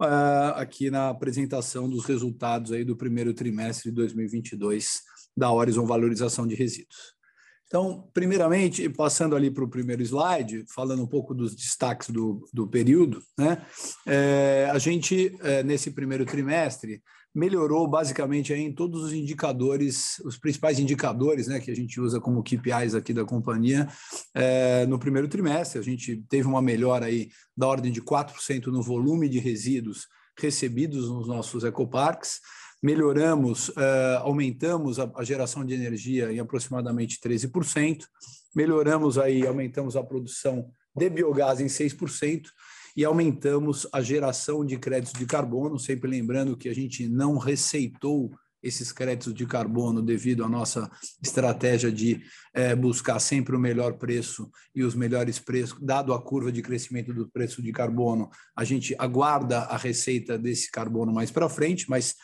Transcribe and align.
uh, 0.00 0.54
aqui 0.56 0.90
na 0.90 1.08
apresentação 1.08 1.88
dos 1.88 2.04
resultados 2.04 2.72
aí 2.72 2.84
do 2.84 2.96
primeiro 2.96 3.32
trimestre 3.32 3.90
de 3.90 3.96
2022 3.96 5.00
da 5.36 5.50
Horizon 5.50 5.86
Valorização 5.86 6.46
de 6.46 6.54
Resíduos. 6.54 7.14
Então, 7.66 8.10
primeiramente, 8.12 8.88
passando 8.88 9.36
ali 9.36 9.48
para 9.48 9.62
o 9.62 9.68
primeiro 9.68 10.02
slide, 10.02 10.64
falando 10.74 11.04
um 11.04 11.06
pouco 11.06 11.32
dos 11.32 11.54
destaques 11.54 12.10
do, 12.10 12.44
do 12.52 12.66
período, 12.66 13.22
né? 13.38 13.64
É, 14.04 14.68
a 14.72 14.78
gente, 14.78 15.38
é, 15.40 15.62
nesse 15.62 15.92
primeiro 15.92 16.26
trimestre, 16.26 17.00
melhorou 17.34 17.86
basicamente 17.86 18.52
em 18.52 18.72
todos 18.72 19.04
os 19.04 19.12
indicadores, 19.12 20.18
os 20.24 20.36
principais 20.36 20.78
indicadores 20.78 21.46
né, 21.46 21.60
que 21.60 21.70
a 21.70 21.76
gente 21.76 22.00
usa 22.00 22.20
como 22.20 22.42
KPIs 22.42 22.94
aqui 22.94 23.12
da 23.12 23.24
companhia 23.24 23.88
é, 24.34 24.84
no 24.86 24.98
primeiro 24.98 25.28
trimestre. 25.28 25.78
A 25.78 25.82
gente 25.82 26.24
teve 26.28 26.48
uma 26.48 26.60
melhora 26.60 27.06
aí 27.06 27.30
da 27.56 27.66
ordem 27.66 27.92
de 27.92 28.02
4% 28.02 28.66
no 28.66 28.82
volume 28.82 29.28
de 29.28 29.38
resíduos 29.38 30.08
recebidos 30.38 31.08
nos 31.08 31.28
nossos 31.28 31.64
ecoparques. 31.64 32.40
Melhoramos, 32.82 33.68
uh, 33.70 34.20
aumentamos 34.22 34.98
a, 34.98 35.10
a 35.14 35.22
geração 35.22 35.64
de 35.64 35.74
energia 35.74 36.32
em 36.32 36.38
aproximadamente 36.38 37.20
13%, 37.20 38.04
melhoramos 38.56 39.18
aí, 39.18 39.46
aumentamos 39.46 39.96
a 39.96 40.02
produção 40.02 40.70
de 40.96 41.10
biogás 41.10 41.60
em 41.60 41.66
6%, 41.66 42.46
e 42.96 43.04
aumentamos 43.04 43.86
a 43.92 44.00
geração 44.00 44.64
de 44.64 44.76
créditos 44.76 45.18
de 45.18 45.26
carbono, 45.26 45.78
sempre 45.78 46.10
lembrando 46.10 46.56
que 46.56 46.68
a 46.68 46.74
gente 46.74 47.08
não 47.08 47.38
receitou 47.38 48.30
esses 48.62 48.92
créditos 48.92 49.32
de 49.32 49.46
carbono 49.46 50.02
devido 50.02 50.44
à 50.44 50.48
nossa 50.48 50.90
estratégia 51.22 51.90
de 51.90 52.22
é, 52.52 52.74
buscar 52.74 53.18
sempre 53.18 53.56
o 53.56 53.58
melhor 53.58 53.94
preço 53.94 54.50
e 54.74 54.84
os 54.84 54.94
melhores 54.94 55.38
preços, 55.38 55.78
dado 55.80 56.12
a 56.12 56.22
curva 56.22 56.52
de 56.52 56.62
crescimento 56.62 57.12
do 57.12 57.28
preço 57.28 57.62
de 57.62 57.72
carbono, 57.72 58.28
a 58.54 58.64
gente 58.64 58.94
aguarda 58.98 59.60
a 59.60 59.76
receita 59.76 60.38
desse 60.38 60.70
carbono 60.70 61.12
mais 61.12 61.30
para 61.30 61.48
frente, 61.48 61.88
mas 61.88 62.14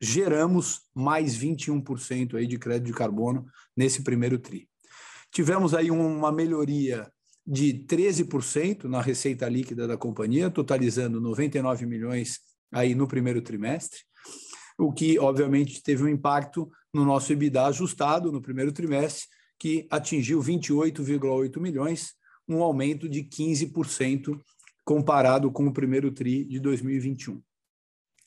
geramos 0.00 0.82
mais 0.94 1.36
21% 1.36 2.34
aí 2.34 2.46
de 2.46 2.58
crédito 2.58 2.86
de 2.86 2.92
carbono 2.92 3.46
nesse 3.76 4.02
primeiro 4.02 4.38
tri. 4.38 4.68
Tivemos 5.30 5.74
aí 5.74 5.90
uma 5.90 6.32
melhoria 6.32 7.10
de 7.50 7.72
13% 7.88 8.84
na 8.84 9.00
receita 9.00 9.48
líquida 9.48 9.88
da 9.88 9.96
companhia, 9.96 10.50
totalizando 10.50 11.18
99 11.18 11.86
milhões 11.86 12.40
aí 12.70 12.94
no 12.94 13.08
primeiro 13.08 13.40
trimestre, 13.40 14.00
o 14.76 14.92
que 14.92 15.18
obviamente 15.18 15.82
teve 15.82 16.04
um 16.04 16.08
impacto 16.08 16.70
no 16.92 17.06
nosso 17.06 17.32
EBITDA 17.32 17.64
ajustado 17.64 18.30
no 18.30 18.42
primeiro 18.42 18.70
trimestre, 18.70 19.24
que 19.58 19.86
atingiu 19.90 20.42
28,8 20.42 21.58
milhões, 21.58 22.12
um 22.46 22.62
aumento 22.62 23.08
de 23.08 23.24
15% 23.24 24.38
comparado 24.84 25.50
com 25.50 25.66
o 25.66 25.72
primeiro 25.72 26.12
tri 26.12 26.44
de 26.44 26.60
2021. 26.60 27.42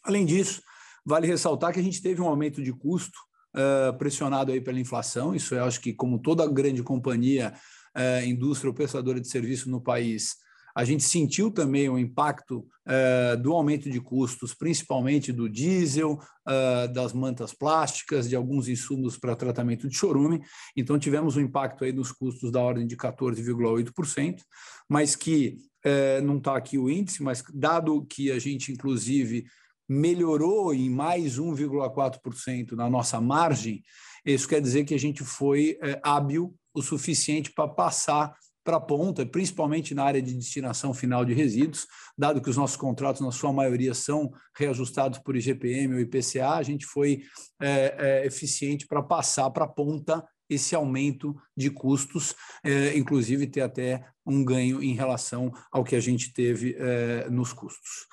Além 0.04 0.26
disso, 0.26 0.64
vale 1.06 1.28
ressaltar 1.28 1.72
que 1.72 1.80
a 1.80 1.84
gente 1.84 2.02
teve 2.02 2.22
um 2.22 2.28
aumento 2.28 2.62
de 2.62 2.74
custo 2.74 3.18
uh, 3.56 3.96
pressionado 4.00 4.52
aí 4.52 4.60
pela 4.60 4.80
inflação, 4.80 5.36
isso 5.36 5.54
eu 5.54 5.64
acho 5.64 5.80
que 5.80 5.94
como 5.94 6.20
toda 6.20 6.52
grande 6.52 6.82
companhia 6.82 7.54
uh, 7.98 8.26
indústria 8.26 8.70
ou 8.70 8.76
prestadora 8.76 9.20
de 9.20 9.28
serviço 9.28 9.70
no 9.70 9.82
país, 9.82 10.36
a 10.76 10.84
gente 10.84 11.04
sentiu 11.04 11.52
também 11.52 11.90
o 11.90 12.00
impacto 12.00 12.60
uh, 12.60 13.38
do 13.42 13.54
aumento 13.54 13.90
de 13.90 14.00
custos, 14.00 14.54
principalmente 14.54 15.32
do 15.32 15.50
diesel, 15.50 16.14
uh, 16.14 16.92
das 16.94 17.14
mantas 17.14 17.54
plásticas, 17.54 18.30
de 18.30 18.36
alguns 18.36 18.68
insumos 18.68 19.18
para 19.18 19.36
tratamento 19.36 19.88
de 19.90 19.96
chorume. 19.96 20.42
Então, 20.76 20.98
tivemos 20.98 21.36
um 21.36 21.42
impacto 21.42 21.84
aí 21.84 21.92
nos 21.92 22.12
custos 22.12 22.52
da 22.52 22.62
ordem 22.62 22.88
de 22.88 22.96
14,8%, 22.96 24.42
mas 24.90 25.16
que 25.16 25.58
uh, 25.86 26.24
não 26.24 26.38
está 26.38 26.56
aqui 26.56 26.78
o 26.78 26.90
índice, 26.90 27.22
mas 27.22 27.44
dado 27.54 28.06
que 28.06 28.32
a 28.32 28.40
gente, 28.40 28.72
inclusive, 28.72 29.46
melhorou 29.88 30.74
em 30.74 30.90
mais 30.90 31.38
1,4% 31.38 32.72
na 32.74 32.90
nossa 32.90 33.20
margem, 33.20 33.84
isso 34.26 34.48
quer 34.48 34.62
dizer 34.62 34.86
que 34.86 34.94
a 34.94 35.00
gente 35.00 35.24
foi 35.24 35.78
hábil 36.04 36.56
o 36.74 36.82
suficiente 36.82 37.52
para 37.52 37.68
passar 37.68 38.34
para 38.64 38.78
a 38.78 38.82
ponta, 38.82 39.26
principalmente 39.26 39.96
na 39.96 40.04
área 40.04 40.22
de 40.22 40.34
destinação 40.34 40.94
final 40.94 41.26
de 41.26 41.34
resíduos, 41.34 41.88
dado 42.18 42.42
que 42.42 42.50
os 42.50 42.58
nossos 42.58 42.78
contratos, 42.78 43.22
na 43.22 43.32
sua 43.32 43.52
maioria, 43.52 43.94
são 43.94 44.32
reajustados 44.56 45.20
por 45.20 45.36
IGPM 45.36 45.96
ou 45.96 46.00
IPCA, 46.00 46.52
a 46.52 46.64
gente 46.64 46.86
foi 46.86 47.24
é, 47.60 47.96
é, 47.98 48.26
eficiente 48.26 48.86
para 48.86 49.02
passar 49.02 49.50
para 49.50 49.66
a 49.66 49.68
ponta 49.68 50.24
esse 50.48 50.76
aumento 50.76 51.36
de 51.56 51.70
custos, 51.70 52.36
é, 52.64 52.96
inclusive 52.98 53.48
ter 53.48 53.62
até 53.62 54.06
um 54.26 54.44
ganho 54.44 54.84
em 54.84 54.94
relação 54.94 55.52
ao 55.72 55.84
que 55.84 55.96
a 55.96 56.00
gente 56.00 56.34
teve 56.34 56.76
é, 56.78 57.30
nos 57.30 57.54
custos. 57.54 58.06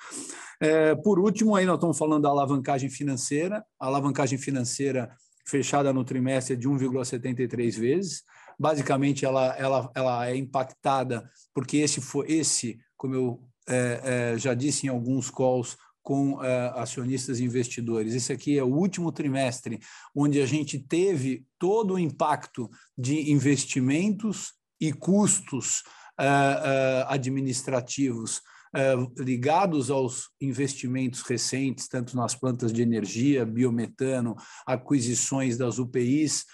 É, 0.61 0.95
por 0.95 1.19
último, 1.19 1.55
aí 1.55 1.65
nós 1.65 1.75
estamos 1.75 1.97
falando 1.97 2.23
da 2.23 2.29
alavancagem 2.29 2.89
financeira, 2.89 3.63
a 3.79 3.85
alavancagem 3.85 4.39
financeira 4.39 5.11
fechada 5.45 5.91
no 5.91 6.05
trimestre 6.05 6.53
é 6.53 6.57
de 6.57 6.67
1,73 6.67 7.77
vezes, 7.77 8.23
basicamente 8.59 9.25
ela, 9.25 9.55
ela, 9.57 9.91
ela 9.95 10.27
é 10.27 10.35
impactada 10.35 11.29
porque 11.53 11.77
esse 11.77 12.01
foi 12.01 12.29
esse, 12.31 12.77
como 12.97 13.15
eu 13.15 13.49
é, 13.67 14.33
é, 14.33 14.37
já 14.37 14.53
disse 14.53 14.87
em 14.87 14.89
alguns 14.89 15.29
calls 15.29 15.77
com 16.01 16.43
é, 16.43 16.73
acionistas 16.75 17.39
e 17.39 17.43
investidores. 17.43 18.13
Esse 18.13 18.33
aqui 18.33 18.57
é 18.57 18.63
o 18.63 18.73
último 18.73 19.11
trimestre 19.11 19.79
onde 20.15 20.41
a 20.41 20.45
gente 20.45 20.79
teve 20.79 21.45
todo 21.57 21.93
o 21.93 21.99
impacto 21.99 22.69
de 22.97 23.31
investimentos 23.31 24.53
e 24.81 24.91
custos 24.91 25.83
é, 26.19 26.25
é, 26.25 27.05
administrativos 27.07 28.41
é, 28.73 28.93
ligados 29.17 29.89
aos 29.89 30.29
investimentos 30.39 31.21
recentes, 31.21 31.87
tanto 31.87 32.15
nas 32.15 32.35
plantas 32.35 32.71
de 32.71 32.81
energia, 32.81 33.45
biometano, 33.45 34.35
aquisições 34.65 35.57
das 35.57 35.79
UPIs, 35.79 36.45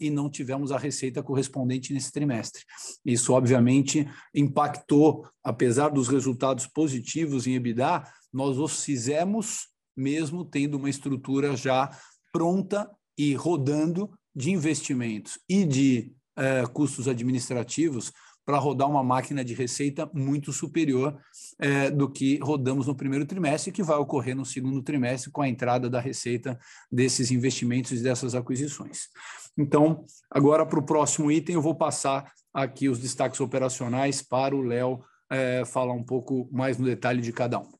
e 0.00 0.10
não 0.10 0.30
tivemos 0.30 0.72
a 0.72 0.78
receita 0.78 1.22
correspondente 1.22 1.92
nesse 1.92 2.10
trimestre. 2.10 2.62
Isso, 3.04 3.32
obviamente, 3.32 4.06
impactou, 4.34 5.26
apesar 5.42 5.88
dos 5.88 6.08
resultados 6.08 6.66
positivos 6.66 7.46
em 7.46 7.54
EBITDA, 7.54 8.02
nós 8.32 8.58
os 8.58 8.84
fizemos 8.84 9.68
mesmo 9.96 10.44
tendo 10.44 10.76
uma 10.76 10.90
estrutura 10.90 11.56
já 11.56 11.90
pronta 12.32 12.90
e 13.16 13.34
rodando 13.34 14.10
de 14.34 14.50
investimentos 14.50 15.38
e 15.48 15.64
de 15.64 16.12
uh, 16.36 16.68
custos 16.72 17.06
administrativos 17.06 18.12
para 18.44 18.58
rodar 18.58 18.88
uma 18.88 19.02
máquina 19.02 19.44
de 19.44 19.54
receita 19.54 20.08
muito 20.12 20.52
superior 20.52 21.18
eh, 21.58 21.90
do 21.90 22.10
que 22.10 22.38
rodamos 22.42 22.86
no 22.86 22.94
primeiro 22.94 23.24
trimestre, 23.24 23.72
que 23.72 23.82
vai 23.82 23.96
ocorrer 23.96 24.36
no 24.36 24.44
segundo 24.44 24.82
trimestre 24.82 25.30
com 25.30 25.42
a 25.42 25.48
entrada 25.48 25.88
da 25.88 26.00
receita 26.00 26.58
desses 26.90 27.30
investimentos 27.30 27.92
e 27.92 28.02
dessas 28.02 28.34
aquisições. 28.34 29.08
Então, 29.56 30.04
agora 30.30 30.66
para 30.66 30.78
o 30.78 30.84
próximo 30.86 31.30
item, 31.30 31.54
eu 31.54 31.62
vou 31.62 31.74
passar 31.74 32.32
aqui 32.52 32.88
os 32.88 32.98
destaques 32.98 33.40
operacionais 33.40 34.20
para 34.22 34.54
o 34.54 34.62
Léo 34.62 35.02
eh, 35.30 35.64
falar 35.64 35.94
um 35.94 36.04
pouco 36.04 36.48
mais 36.52 36.76
no 36.76 36.84
detalhe 36.84 37.22
de 37.22 37.32
cada 37.32 37.58
um. 37.58 37.72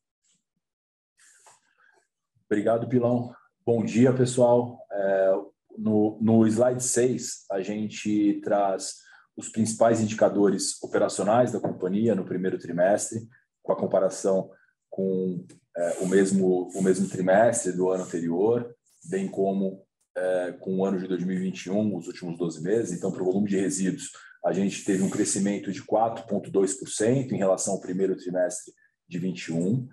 Obrigado, 2.49 2.87
Pilão. 2.87 3.33
Bom 3.65 3.83
dia, 3.83 4.13
pessoal. 4.13 4.79
É, 4.91 5.33
no, 5.77 6.19
no 6.21 6.45
slide 6.45 6.83
6, 6.83 7.45
a 7.51 7.61
gente 7.61 8.39
traz 8.43 9.04
os 9.37 9.49
principais 9.49 9.99
indicadores 9.99 10.81
operacionais 10.81 11.51
da 11.51 11.59
companhia 11.59 12.15
no 12.15 12.25
primeiro 12.25 12.57
trimestre, 12.57 13.27
com 13.61 13.71
a 13.71 13.77
comparação 13.77 14.49
com 14.89 15.45
é, 15.75 15.97
o, 15.99 16.07
mesmo, 16.07 16.69
o 16.73 16.81
mesmo 16.81 17.07
trimestre 17.09 17.73
do 17.73 17.89
ano 17.89 18.03
anterior, 18.03 18.73
bem 19.09 19.27
como 19.27 19.83
é, 20.15 20.53
com 20.53 20.77
o 20.77 20.85
ano 20.85 20.97
de 20.97 21.07
2021, 21.07 21.95
os 21.97 22.07
últimos 22.07 22.37
12 22.37 22.63
meses. 22.63 22.97
Então, 22.97 23.11
para 23.11 23.21
o 23.21 23.25
volume 23.25 23.49
de 23.49 23.57
resíduos, 23.57 24.11
a 24.45 24.53
gente 24.53 24.85
teve 24.85 25.03
um 25.03 25.09
crescimento 25.09 25.71
de 25.71 25.83
4,2% 25.83 27.31
em 27.31 27.37
relação 27.37 27.73
ao 27.73 27.81
primeiro 27.81 28.15
trimestre 28.15 28.73
de 29.07 29.19
21. 29.19 29.87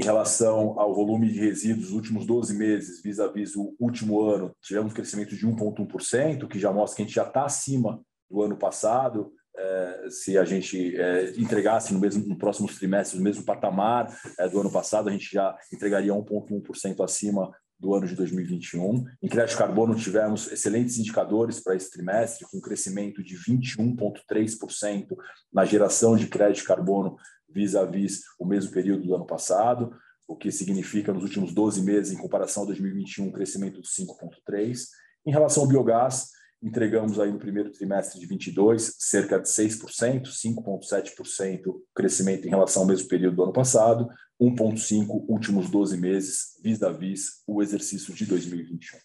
Em 0.00 0.04
relação 0.04 0.78
ao 0.80 0.94
volume 0.94 1.30
de 1.30 1.38
resíduos, 1.38 1.88
os 1.88 1.92
últimos 1.92 2.24
12 2.24 2.54
meses, 2.56 3.02
vis-à-vis 3.02 3.54
o 3.54 3.76
último 3.78 4.22
ano, 4.22 4.54
tivemos 4.62 4.92
um 4.92 4.94
crescimento 4.94 5.36
de 5.36 5.46
1,1%, 5.46 6.48
que 6.48 6.58
já 6.58 6.72
mostra 6.72 6.96
que 6.96 7.02
a 7.02 7.04
gente 7.04 7.14
já 7.14 7.26
está 7.26 7.44
acima 7.44 8.02
do 8.34 8.42
ano 8.42 8.56
passado. 8.56 9.32
É, 9.56 10.06
se 10.10 10.36
a 10.36 10.44
gente 10.44 10.96
é, 10.96 11.30
entregasse 11.38 11.94
no, 11.94 12.00
mesmo, 12.00 12.26
no 12.26 12.36
próximos 12.36 12.76
trimestres 12.76 13.20
o 13.20 13.22
mesmo 13.22 13.44
patamar 13.44 14.12
é, 14.36 14.48
do 14.48 14.60
ano 14.60 14.70
passado, 14.70 15.08
a 15.08 15.12
gente 15.12 15.32
já 15.32 15.56
entregaria 15.72 16.12
1,1% 16.12 17.04
acima 17.04 17.52
do 17.78 17.94
ano 17.94 18.06
de 18.06 18.16
2021. 18.16 19.04
Em 19.22 19.28
crédito 19.28 19.56
carbono, 19.56 19.94
tivemos 19.94 20.50
excelentes 20.50 20.98
indicadores 20.98 21.60
para 21.60 21.76
esse 21.76 21.90
trimestre, 21.90 22.44
com 22.50 22.58
um 22.58 22.60
crescimento 22.60 23.22
de 23.22 23.36
21,3% 23.36 25.06
na 25.52 25.64
geração 25.64 26.16
de 26.16 26.26
crédito 26.26 26.66
carbono 26.66 27.16
vis-à-vis 27.48 28.22
o 28.40 28.44
mesmo 28.44 28.72
período 28.72 29.04
do 29.04 29.14
ano 29.14 29.26
passado, 29.26 29.94
o 30.26 30.34
que 30.34 30.50
significa, 30.50 31.12
nos 31.12 31.22
últimos 31.22 31.52
12 31.52 31.82
meses, 31.82 32.12
em 32.12 32.16
comparação 32.16 32.64
a 32.64 32.66
2021, 32.66 33.26
um 33.26 33.32
crescimento 33.32 33.80
de 33.80 33.88
5,3%. 33.88 34.86
Em 35.26 35.30
relação 35.30 35.62
ao 35.62 35.68
biogás, 35.68 36.30
entregamos 36.64 37.20
aí 37.20 37.30
no 37.30 37.38
primeiro 37.38 37.70
trimestre 37.70 38.18
de 38.18 38.26
22 38.26 38.96
cerca 38.98 39.38
de 39.38 39.46
6%, 39.46 40.22
5,7% 40.22 41.74
crescimento 41.94 42.46
em 42.46 42.50
relação 42.50 42.82
ao 42.82 42.88
mesmo 42.88 43.06
período 43.06 43.36
do 43.36 43.42
ano 43.44 43.52
passado, 43.52 44.08
1,5% 44.40 45.26
últimos 45.28 45.68
12 45.68 45.98
meses, 45.98 46.58
vis-à-vis 46.62 47.42
o 47.46 47.62
exercício 47.62 48.14
de 48.14 48.24
2021. 48.24 48.98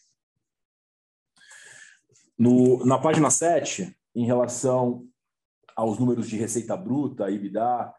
No, 2.37 2.85
na 2.85 2.97
página 2.97 3.29
7, 3.29 3.93
em 4.15 4.25
relação 4.25 5.05
aos 5.75 5.99
números 5.99 6.29
de 6.29 6.37
receita 6.37 6.77
bruta, 6.77 7.29
EBITDA 7.29 7.93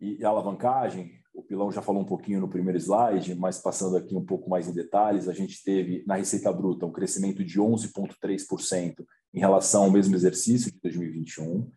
e 0.00 0.24
alavancagem, 0.24 1.19
o 1.32 1.42
Pilão 1.42 1.70
já 1.70 1.80
falou 1.80 2.02
um 2.02 2.06
pouquinho 2.06 2.40
no 2.40 2.48
primeiro 2.48 2.78
slide, 2.78 3.34
mas 3.34 3.58
passando 3.58 3.96
aqui 3.96 4.14
um 4.14 4.24
pouco 4.24 4.50
mais 4.50 4.68
em 4.68 4.72
detalhes, 4.72 5.28
a 5.28 5.32
gente 5.32 5.62
teve 5.62 6.04
na 6.06 6.16
receita 6.16 6.52
bruta 6.52 6.86
um 6.86 6.92
crescimento 6.92 7.44
de 7.44 7.60
11,3% 7.60 9.04
em 9.32 9.40
relação 9.40 9.84
ao 9.84 9.90
mesmo 9.90 10.14
exercício 10.14 10.70
de 10.70 10.78
2021, 10.80 11.70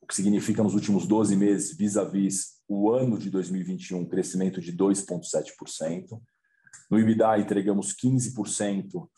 o 0.00 0.06
que 0.06 0.14
significa 0.14 0.62
nos 0.62 0.74
últimos 0.74 1.06
12 1.06 1.36
meses, 1.36 1.76
vis-à-vis 1.76 2.58
o 2.68 2.90
ano 2.90 3.18
de 3.18 3.30
2021, 3.30 4.00
um 4.00 4.08
crescimento 4.08 4.60
de 4.60 4.72
2,7%. 4.76 6.20
No 6.90 6.98
EBITDA, 6.98 7.38
entregamos 7.38 7.94
15% 7.94 9.08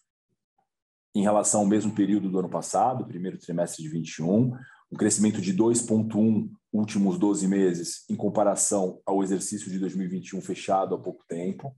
em 1.15 1.23
relação 1.23 1.61
ao 1.61 1.67
mesmo 1.67 1.93
período 1.95 2.31
do 2.31 2.39
ano 2.39 2.49
passado, 2.49 3.07
primeiro 3.07 3.39
trimestre 3.39 3.83
de 3.83 3.89
21, 3.89 4.53
um 4.91 4.97
crescimento 4.97 5.41
de 5.41 5.55
2,1 5.55 6.51
últimos 6.73 7.19
12 7.19 7.47
meses 7.49 8.05
em 8.09 8.17
comparação 8.17 9.01
ao 9.05 9.23
exercício 9.23 9.71
de 9.71 9.79
2021 9.79 10.41
fechado 10.41 10.95
há 10.95 10.99
pouco 10.99 11.25
tempo. 11.29 11.75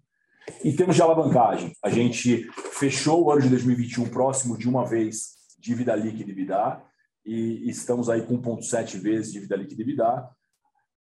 Em 0.65 0.75
termos 0.75 0.97
de 0.97 1.03
alavancagem, 1.03 1.73
a 1.83 1.89
gente 1.89 2.49
fechou 2.73 3.25
o 3.25 3.31
ano 3.31 3.43
de 3.43 3.49
2021 3.49 4.09
próximo 4.09 4.59
de 4.59 4.69
uma 4.69 4.85
vez 4.85 5.35
dívida 5.59 5.95
líquida 5.95 6.33
e 6.33 6.35
e 7.25 7.71
estamos 7.71 8.11
aí 8.11 8.23
com 8.23 8.41
1,7 8.41 8.99
vezes 8.99 9.33
dívida 9.33 9.55
líquida 9.55 9.83
e 9.83 9.85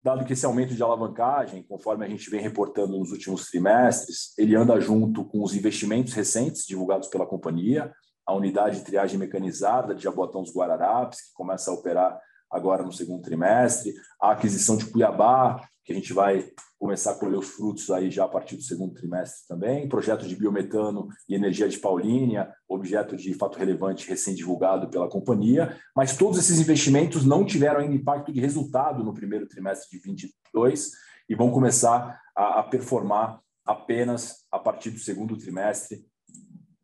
dado 0.03 0.25
que 0.25 0.33
esse 0.33 0.47
aumento 0.47 0.75
de 0.75 0.83
alavancagem, 0.83 1.63
conforme 1.63 2.05
a 2.05 2.09
gente 2.09 2.29
vem 2.31 2.41
reportando 2.41 2.99
nos 2.99 3.11
últimos 3.11 3.47
trimestres, 3.47 4.33
ele 4.39 4.57
anda 4.57 4.81
junto 4.81 5.25
com 5.25 5.43
os 5.43 5.55
investimentos 5.55 6.13
recentes 6.13 6.67
divulgados 6.67 7.09
pela 7.09 7.27
companhia, 7.27 7.93
a 8.31 8.35
unidade 8.35 8.79
de 8.79 8.85
triagem 8.85 9.19
mecanizada 9.19 9.95
de 9.95 10.05
Jabotão 10.05 10.43
dos 10.43 10.55
Guararapes, 10.55 11.21
que 11.21 11.33
começa 11.35 11.71
a 11.71 11.75
operar 11.75 12.19
agora 12.49 12.83
no 12.83 12.93
segundo 12.93 13.23
trimestre, 13.23 13.93
a 14.21 14.31
aquisição 14.31 14.77
de 14.77 14.87
Cuiabá, 14.87 15.61
que 15.85 15.93
a 15.93 15.97
gente 15.97 16.13
vai 16.13 16.49
começar 16.79 17.13
a 17.13 17.19
colher 17.19 17.39
os 17.39 17.49
frutos 17.49 17.91
aí 17.91 18.09
já 18.09 18.25
a 18.25 18.29
partir 18.29 18.55
do 18.55 18.63
segundo 18.63 18.95
trimestre 18.95 19.49
também, 19.49 19.89
projeto 19.89 20.29
de 20.29 20.37
biometano 20.37 21.09
e 21.29 21.35
energia 21.35 21.69
de 21.69 21.79
Paulínia, 21.79 22.53
objeto 22.69 23.17
de 23.17 23.35
fato 23.35 23.59
relevante 23.59 24.09
recém-divulgado 24.09 24.89
pela 24.89 25.09
companhia, 25.09 25.77
mas 25.95 26.17
todos 26.17 26.39
esses 26.39 26.61
investimentos 26.61 27.25
não 27.25 27.45
tiveram 27.45 27.81
ainda 27.81 27.95
impacto 27.95 28.33
de 28.33 28.41
resultado 28.41 29.03
no 29.03 29.13
primeiro 29.13 29.49
trimestre 29.49 29.91
de 29.91 30.05
22 30.05 30.93
e 31.29 31.35
vão 31.35 31.51
começar 31.51 32.21
a, 32.37 32.61
a 32.61 32.63
performar 32.63 33.41
apenas 33.67 34.47
a 34.53 34.59
partir 34.59 34.91
do 34.91 35.01
segundo 35.01 35.37
trimestre 35.37 36.07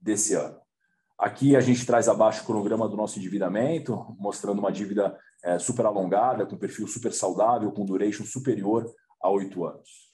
desse 0.01 0.35
ano. 0.35 0.66
Aqui 1.19 1.57
a 1.57 1.61
gente 1.61 1.87
traz 1.87 2.09
abaixo 2.09 2.43
o 2.43 2.47
cronograma 2.47 2.89
do 2.89 2.97
nosso 2.97 3.19
endividamento, 3.19 4.15
mostrando 4.19 4.59
uma 4.59 4.71
dívida 4.71 5.19
é, 5.43 5.59
super 5.59 5.87
alongada, 5.87 6.45
com 6.45 6.59
perfil 6.59 6.87
super 6.87 7.13
saudável, 7.13 7.73
com 7.73 7.87
duration 7.87 8.25
superior 8.25 8.85
a 9.23 9.31
oito 9.31 9.65
anos. 9.65 10.11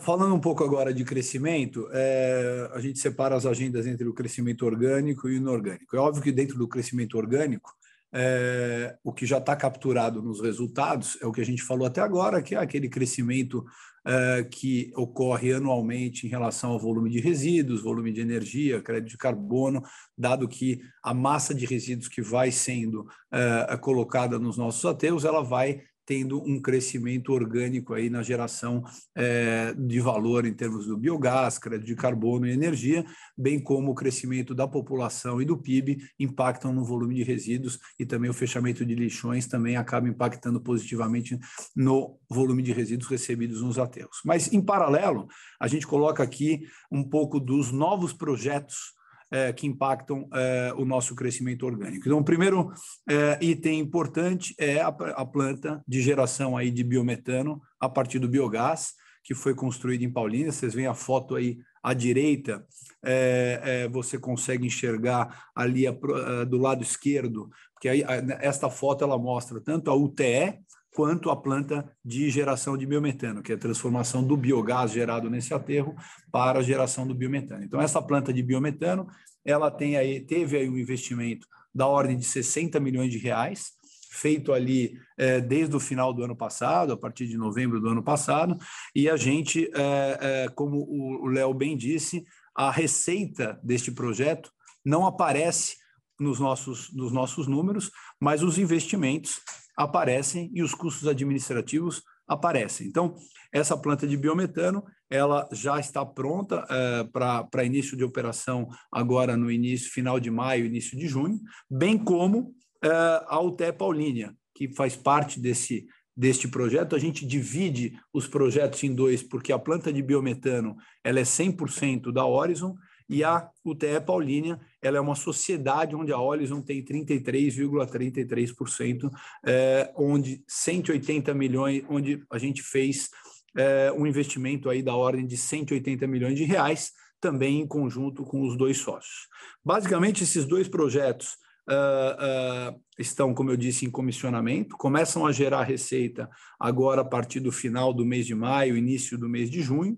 Falando 0.00 0.34
um 0.34 0.40
pouco 0.40 0.64
agora 0.64 0.92
de 0.92 1.04
crescimento, 1.04 1.88
é, 1.92 2.68
a 2.74 2.80
gente 2.80 2.98
separa 2.98 3.36
as 3.36 3.46
agendas 3.46 3.86
entre 3.86 4.06
o 4.08 4.12
crescimento 4.12 4.66
orgânico 4.66 5.28
e 5.28 5.36
inorgânico. 5.36 5.96
É 5.96 6.00
óbvio 6.00 6.22
que 6.22 6.32
dentro 6.32 6.58
do 6.58 6.66
crescimento 6.66 7.16
orgânico, 7.16 7.70
é, 8.12 8.96
o 9.04 9.12
que 9.12 9.24
já 9.24 9.38
está 9.38 9.54
capturado 9.54 10.22
nos 10.22 10.40
resultados 10.40 11.16
é 11.20 11.26
o 11.26 11.32
que 11.32 11.40
a 11.40 11.46
gente 11.46 11.62
falou 11.62 11.86
até 11.86 12.00
agora, 12.00 12.42
que 12.42 12.54
é 12.54 12.58
aquele 12.58 12.88
crescimento 12.88 13.64
é, 14.06 14.44
que 14.44 14.90
ocorre 14.96 15.52
anualmente 15.52 16.26
em 16.26 16.30
relação 16.30 16.70
ao 16.72 16.78
volume 16.78 17.10
de 17.10 17.20
resíduos, 17.20 17.82
volume 17.82 18.12
de 18.12 18.20
energia, 18.20 18.80
crédito 18.80 19.10
de 19.10 19.18
carbono, 19.18 19.82
dado 20.16 20.48
que 20.48 20.80
a 21.02 21.12
massa 21.12 21.54
de 21.54 21.66
resíduos 21.66 22.08
que 22.08 22.22
vai 22.22 22.50
sendo 22.50 23.06
é, 23.30 23.76
colocada 23.76 24.38
nos 24.38 24.56
nossos 24.56 24.84
aterros, 24.84 25.24
ela 25.24 25.42
vai 25.42 25.82
tendo 26.10 26.42
um 26.42 26.60
crescimento 26.60 27.32
orgânico 27.32 27.94
aí 27.94 28.10
na 28.10 28.20
geração 28.20 28.82
é, 29.14 29.72
de 29.78 30.00
valor 30.00 30.44
em 30.44 30.52
termos 30.52 30.84
do 30.84 30.96
biogás, 30.96 31.56
crédito 31.56 31.86
de 31.86 31.94
carbono 31.94 32.48
e 32.48 32.50
energia, 32.50 33.06
bem 33.38 33.60
como 33.60 33.92
o 33.92 33.94
crescimento 33.94 34.52
da 34.52 34.66
população 34.66 35.40
e 35.40 35.44
do 35.44 35.56
PIB 35.56 35.98
impactam 36.18 36.72
no 36.72 36.84
volume 36.84 37.14
de 37.14 37.22
resíduos 37.22 37.78
e 37.96 38.04
também 38.04 38.28
o 38.28 38.34
fechamento 38.34 38.84
de 38.84 38.92
lixões 38.92 39.46
também 39.46 39.76
acaba 39.76 40.08
impactando 40.08 40.60
positivamente 40.60 41.38
no 41.76 42.18
volume 42.28 42.64
de 42.64 42.72
resíduos 42.72 43.08
recebidos 43.08 43.62
nos 43.62 43.78
aterros. 43.78 44.20
Mas, 44.24 44.52
em 44.52 44.60
paralelo, 44.60 45.28
a 45.60 45.68
gente 45.68 45.86
coloca 45.86 46.24
aqui 46.24 46.62
um 46.90 47.08
pouco 47.08 47.38
dos 47.38 47.70
novos 47.70 48.12
projetos 48.12 48.98
é, 49.30 49.52
que 49.52 49.66
impactam 49.66 50.28
é, 50.32 50.72
o 50.76 50.84
nosso 50.84 51.14
crescimento 51.14 51.64
orgânico. 51.64 52.06
Então, 52.06 52.18
o 52.18 52.24
primeiro 52.24 52.72
é, 53.08 53.38
item 53.40 53.78
importante 53.78 54.54
é 54.58 54.80
a, 54.80 54.88
a, 54.88 55.24
planta 55.24 55.82
de 55.86 56.02
geração 56.02 56.56
aí 56.56 56.70
de 56.70 56.82
biometano 56.82 57.60
a 57.78 57.88
partir 57.88 58.18
do 58.18 58.28
biogás, 58.28 58.94
que 59.22 59.34
foi 59.34 59.54
construída 59.54 60.04
em 60.04 60.12
Paulínia. 60.12 60.52
Vocês 60.52 60.74
veem 60.74 60.86
a 60.86 60.94
foto 60.94 61.36
aí 61.36 61.58
à 61.82 61.94
direita, 61.94 62.66
é, 63.02 63.60
é, 63.62 63.88
você 63.88 64.18
consegue 64.18 64.66
enxergar 64.66 65.46
ali 65.54 65.86
a, 65.86 65.90
a, 65.90 66.44
do 66.44 66.58
lado 66.58 66.82
esquerdo, 66.82 67.48
porque 67.72 67.88
aí 67.88 68.04
esta 68.40 68.68
foto 68.68 69.02
ela 69.02 69.18
mostra 69.18 69.60
tanto 69.60 69.90
a 69.90 69.94
UTE 69.94 70.60
quanto 71.00 71.30
a 71.30 71.36
planta 71.36 71.90
de 72.04 72.28
geração 72.28 72.76
de 72.76 72.84
biometano, 72.84 73.42
que 73.42 73.52
é 73.52 73.54
a 73.54 73.58
transformação 73.58 74.22
do 74.22 74.36
biogás 74.36 74.92
gerado 74.92 75.30
nesse 75.30 75.54
aterro 75.54 75.96
para 76.30 76.58
a 76.58 76.62
geração 76.62 77.06
do 77.06 77.14
biometano. 77.14 77.64
Então, 77.64 77.80
essa 77.80 78.02
planta 78.02 78.34
de 78.34 78.42
biometano, 78.42 79.08
ela 79.42 79.70
tem 79.70 79.96
aí, 79.96 80.20
teve 80.20 80.58
aí 80.58 80.68
um 80.68 80.76
investimento 80.76 81.46
da 81.74 81.86
ordem 81.86 82.18
de 82.18 82.26
60 82.26 82.78
milhões 82.80 83.10
de 83.10 83.16
reais, 83.16 83.70
feito 84.12 84.52
ali 84.52 84.92
é, 85.16 85.40
desde 85.40 85.74
o 85.74 85.80
final 85.80 86.12
do 86.12 86.22
ano 86.22 86.36
passado, 86.36 86.92
a 86.92 86.98
partir 86.98 87.26
de 87.26 87.38
novembro 87.38 87.80
do 87.80 87.88
ano 87.88 88.02
passado, 88.02 88.58
e 88.94 89.08
a 89.08 89.16
gente, 89.16 89.70
é, 89.74 90.18
é, 90.20 90.48
como 90.50 90.86
o 90.86 91.28
Léo 91.28 91.54
bem 91.54 91.78
disse, 91.78 92.22
a 92.54 92.70
receita 92.70 93.58
deste 93.64 93.90
projeto 93.90 94.52
não 94.84 95.06
aparece 95.06 95.78
nos 96.18 96.38
nossos, 96.38 96.92
nos 96.92 97.10
nossos 97.10 97.46
números, 97.46 97.90
mas 98.20 98.42
os 98.42 98.58
investimentos 98.58 99.40
aparecem 99.76 100.50
e 100.54 100.62
os 100.62 100.74
custos 100.74 101.06
administrativos 101.08 102.02
aparecem. 102.26 102.86
Então, 102.86 103.16
essa 103.52 103.76
planta 103.76 104.06
de 104.06 104.16
biometano, 104.16 104.84
ela 105.10 105.48
já 105.52 105.80
está 105.80 106.06
pronta 106.06 106.64
é, 106.70 107.04
para 107.04 107.64
início 107.64 107.96
de 107.96 108.04
operação 108.04 108.68
agora 108.92 109.36
no 109.36 109.50
início, 109.50 109.90
final 109.90 110.20
de 110.20 110.30
maio, 110.30 110.66
início 110.66 110.96
de 110.96 111.08
junho, 111.08 111.40
bem 111.68 111.98
como 111.98 112.54
é, 112.82 112.88
a 113.26 113.40
UTE 113.40 113.72
Paulínia, 113.72 114.32
que 114.54 114.72
faz 114.74 114.94
parte 114.94 115.40
desse, 115.40 115.86
deste 116.16 116.46
projeto. 116.46 116.94
A 116.94 116.98
gente 116.98 117.26
divide 117.26 117.98
os 118.12 118.28
projetos 118.28 118.82
em 118.84 118.94
dois, 118.94 119.22
porque 119.22 119.52
a 119.52 119.58
planta 119.58 119.92
de 119.92 120.00
biometano 120.00 120.76
ela 121.02 121.18
é 121.18 121.24
100% 121.24 122.12
da 122.12 122.24
Horizon 122.24 122.76
e 123.10 123.22
a 123.24 123.50
UTE 123.64 124.00
Paulínia, 124.06 124.60
ela 124.80 124.96
é 124.96 125.00
uma 125.00 125.16
sociedade 125.16 125.96
onde 125.96 126.12
a 126.12 126.20
Horizon 126.20 126.62
tem 126.62 126.84
33,33%, 126.84 129.10
é, 129.44 129.92
onde 129.96 130.44
180 130.46 131.34
milhões, 131.34 131.82
onde 131.88 132.22
a 132.30 132.38
gente 132.38 132.62
fez 132.62 133.10
é, 133.56 133.90
um 133.90 134.06
investimento 134.06 134.70
aí 134.70 134.80
da 134.80 134.94
ordem 134.94 135.26
de 135.26 135.36
180 135.36 136.06
milhões 136.06 136.36
de 136.36 136.44
reais, 136.44 136.92
também 137.20 137.60
em 137.60 137.66
conjunto 137.66 138.22
com 138.22 138.46
os 138.46 138.56
dois 138.56 138.78
sócios. 138.78 139.26
Basicamente, 139.64 140.22
esses 140.22 140.44
dois 140.44 140.68
projetos 140.68 141.36
uh, 141.68 142.72
uh, 142.72 142.80
estão, 142.98 143.34
como 143.34 143.50
eu 143.50 143.56
disse, 143.56 143.86
em 143.86 143.90
comissionamento, 143.90 144.76
começam 144.76 145.26
a 145.26 145.32
gerar 145.32 145.62
receita 145.62 146.28
agora 146.58 147.02
a 147.02 147.04
partir 147.04 147.40
do 147.40 147.52
final 147.52 147.92
do 147.92 148.04
mês 148.04 148.26
de 148.26 148.34
maio, 148.34 148.76
início 148.76 149.18
do 149.18 149.28
mês 149.28 149.50
de 149.50 149.62
junho, 149.62 149.96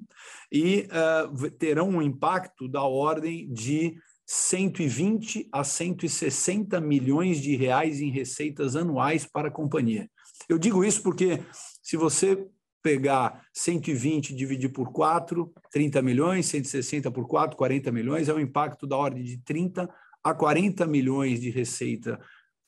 e 0.51 0.89
uh, 0.91 1.51
terão 1.53 1.89
um 1.89 2.03
impacto 2.03 2.69
da 2.69 2.83
ordem 2.83 3.53
de 3.53 3.97
120 4.27 5.49
a 5.53 5.63
160 5.65 6.81
milhões 6.81 7.41
de 7.41 7.57
reais 7.57 8.01
em 8.01 8.11
receitas 8.11 8.77
anuais 8.77 9.27
para 9.27 9.49
a 9.49 9.53
companhia. 9.53 10.09
Eu 10.49 10.59
digo 10.59 10.85
isso 10.85 11.03
porque 11.03 11.41
se 11.83 11.97
você 11.97 12.47
pegar 12.83 13.45
120 13.53 14.31
e 14.31 14.35
dividir 14.35 14.71
por 14.71 14.93
4, 14.93 15.53
30 15.71 16.03
milhões, 16.03 16.47
160 16.47 17.11
por 17.11 17.29
4, 17.29 17.57
40 17.57 17.93
milhões, 17.93 18.29
é 18.29 18.35
um 18.35 18.41
impacto 18.41 18.87
da 18.87 18.97
ordem 18.97 19.23
de 19.23 19.39
30 19.39 19.89
a 20.23 20.35
40 20.35 20.87
milhões 20.87 21.41
de 21.41 21.51
receita 21.51 22.19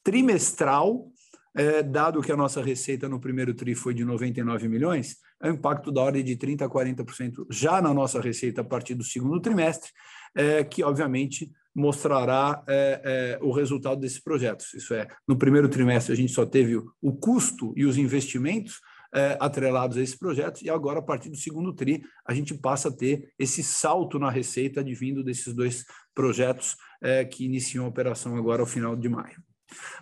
trimestral, 0.03 1.09
é, 1.57 1.83
dado 1.83 2.21
que 2.21 2.33
a 2.33 2.37
nossa 2.37 2.63
receita 2.63 3.09
no 3.09 3.21
primeiro 3.21 3.55
TRI 3.55 3.75
foi 3.75 3.95
de 3.95 4.05
99 4.05 4.69
milhões, 4.69 5.17
é 5.41 5.51
um 5.51 5.55
impacto 5.55 5.93
da 5.93 6.03
ordem 6.03 6.25
de 6.25 6.37
30% 6.37 6.63
a 6.63 6.69
40% 6.69 7.47
já 7.51 7.81
na 7.81 7.95
nossa 7.95 8.21
receita 8.21 8.61
a 8.61 8.65
partir 8.65 8.95
do 8.95 9.05
segundo 9.05 9.41
trimestre, 9.41 9.91
é, 10.35 10.65
que 10.65 10.83
obviamente 10.83 11.51
mostrará 11.75 12.63
é, 12.69 13.01
é, 13.05 13.45
o 13.45 13.53
resultado 13.53 14.01
desses 14.01 14.21
projetos. 14.21 14.73
Isso 14.75 14.95
é, 14.95 15.07
no 15.27 15.37
primeiro 15.37 15.69
trimestre 15.69 16.13
a 16.13 16.17
gente 16.17 16.33
só 16.33 16.47
teve 16.47 16.77
o, 16.77 16.91
o 17.03 17.13
custo 17.13 17.73
e 17.77 17.85
os 17.85 17.97
investimentos, 17.97 18.81
é, 19.15 19.37
atrelados 19.41 19.97
a 19.97 20.03
esses 20.03 20.17
projetos, 20.17 20.63
e 20.63 20.69
agora, 20.69 20.99
a 20.99 21.03
partir 21.03 21.31
do 21.31 21.37
segundo 21.37 21.73
TRI, 21.73 22.03
a 22.27 22.35
gente 22.35 22.53
passa 22.55 22.89
a 22.89 22.93
ter 22.93 23.33
esse 23.39 23.63
salto 23.63 24.19
na 24.19 24.29
receita 24.29 24.81
advindo 24.81 25.23
desses 25.23 25.55
dois 25.55 25.85
projetos 26.15 26.77
é, 27.03 27.25
que 27.25 27.45
iniciam 27.45 27.85
a 27.85 27.89
operação 27.89 28.37
agora 28.37 28.63
ao 28.63 28.67
final 28.67 28.97
de 28.97 29.09
maio. 29.09 29.41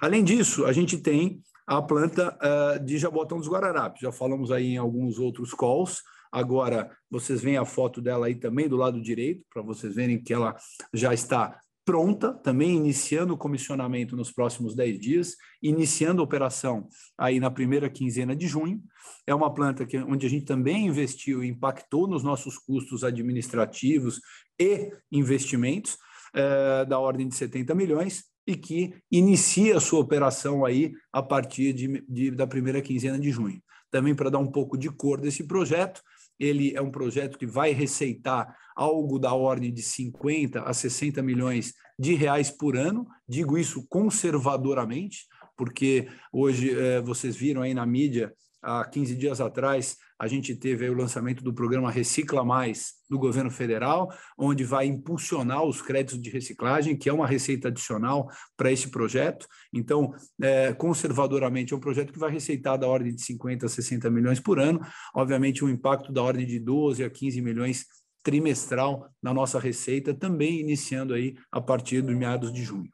Além 0.01 0.25
disso, 0.25 0.65
a 0.65 0.73
gente 0.73 0.99
tem 0.99 1.41
a 1.67 1.81
planta 1.83 2.37
é, 2.41 2.79
de 2.79 2.97
Jabotão 2.99 3.39
dos 3.39 3.49
Guararapes, 3.49 4.01
já 4.01 4.11
falamos 4.11 4.51
aí 4.51 4.75
em 4.75 4.79
alguns 4.79 5.19
outros 5.19 5.53
calls, 5.53 6.03
agora 6.31 6.91
vocês 7.11 7.43
veem 7.43 7.59
a 7.59 7.65
foto 7.65 8.01
dela 8.01 8.27
aí 8.27 8.35
também 8.35 8.69
do 8.69 8.77
lado 8.77 9.01
direito, 9.01 9.45
para 9.53 9.63
vocês 9.63 9.95
verem 9.95 10.23
que 10.23 10.33
ela 10.33 10.57
já 10.95 11.13
está 11.13 11.61
pronta, 11.85 12.33
também 12.33 12.77
iniciando 12.77 13.35
o 13.35 13.37
comissionamento 13.37 14.17
nos 14.17 14.31
próximos 14.31 14.75
10 14.75 15.01
dias, 15.01 15.37
iniciando 15.63 16.21
a 16.21 16.25
operação 16.25 16.87
aí 17.19 17.41
na 17.41 17.51
primeira 17.51 17.91
quinzena 17.91 18.37
de 18.37 18.47
junho. 18.47 18.81
É 19.27 19.35
uma 19.35 19.53
planta 19.53 19.85
que, 19.85 19.99
onde 19.99 20.27
a 20.27 20.31
gente 20.31 20.45
também 20.45 20.87
investiu 20.87 21.43
e 21.43 21.49
impactou 21.49 22.07
nos 22.07 22.23
nossos 22.23 22.59
custos 22.59 23.05
administrativos 23.05 24.21
e 24.59 24.91
investimentos, 25.11 25.97
é, 26.35 26.85
da 26.85 26.99
ordem 26.99 27.29
de 27.29 27.35
70 27.35 27.75
milhões, 27.75 28.25
e 28.47 28.57
que 28.57 28.95
inicia 29.11 29.77
a 29.77 29.81
sua 29.81 30.01
operação 30.01 30.65
aí 30.65 30.93
a 31.13 31.23
partir 31.23 31.73
de, 31.73 32.05
de 32.09 32.31
da 32.31 32.47
primeira 32.47 32.83
quinzena 32.83 33.19
de 33.19 33.31
junho. 33.31 33.63
Também 33.91 34.15
para 34.15 34.31
dar 34.31 34.39
um 34.39 34.51
pouco 34.51 34.77
de 34.77 34.89
cor 34.91 35.21
desse 35.21 35.47
projeto, 35.47 36.03
ele 36.39 36.75
é 36.75 36.81
um 36.81 36.91
projeto 36.91 37.39
que 37.39 37.47
vai 37.47 37.73
receitar 37.73 38.57
algo 38.77 39.19
da 39.19 39.33
ordem 39.35 39.73
de 39.73 39.83
50 39.83 40.63
a 40.63 40.73
60 40.73 41.23
milhões 41.23 41.75
de 41.99 42.15
reais 42.15 42.51
por 42.51 42.77
ano. 42.77 43.07
Digo 43.29 43.59
isso 43.59 43.87
conservadoramente, 43.89 45.27
porque 45.57 46.09
hoje 46.33 46.79
é, 46.79 47.01
vocês 47.01 47.37
viram 47.37 47.63
aí 47.63 47.75
na 47.75 47.87
mídia, 47.87 48.33
há 48.63 48.85
15 48.85 49.15
dias 49.15 49.41
atrás, 49.41 49.97
a 50.23 50.29
gente 50.29 50.55
teve 50.55 50.89
o 50.89 50.95
lançamento 50.95 51.43
do 51.43 51.53
programa 51.53 51.91
Recicla 51.91 52.45
Mais 52.45 52.93
do 53.11 53.19
governo 53.19 53.51
federal, 53.51 54.09
onde 54.39 54.63
vai 54.63 54.87
impulsionar 54.87 55.65
os 55.65 55.83
créditos 55.83 56.23
de 56.23 56.31
reciclagem, 56.31 56.97
que 56.97 57.09
é 57.09 57.13
uma 57.13 57.27
receita 57.27 57.67
adicional 57.67 58.31
para 58.57 58.71
esse 58.71 58.89
projeto. 58.89 59.49
Então, 59.75 60.15
é, 60.41 60.73
conservadoramente, 60.75 61.75
é 61.75 61.77
um 61.77 61.81
projeto 61.81 62.13
que 62.13 62.21
vai 62.21 62.31
receitar 62.31 62.79
da 62.79 62.87
ordem 62.87 63.13
de 63.13 63.21
50 63.21 63.67
a 63.67 63.69
60 63.69 64.09
milhões 64.11 64.39
por 64.39 64.61
ano, 64.61 64.81
obviamente 65.13 65.65
um 65.65 65.69
impacto 65.69 66.13
da 66.13 66.23
ordem 66.23 66.47
de 66.47 66.61
12 66.61 67.03
a 67.03 67.11
15 67.11 67.43
milhões 67.43 67.85
trimestral 68.23 69.11
na 69.21 69.35
nossa 69.35 69.59
receita, 69.59 70.15
também 70.15 70.61
iniciando 70.61 71.15
aí 71.15 71.35
a 71.51 71.61
partir 71.61 72.01
dos 72.01 72.15
meados 72.15 72.53
de 72.53 72.63
junho. 72.63 72.93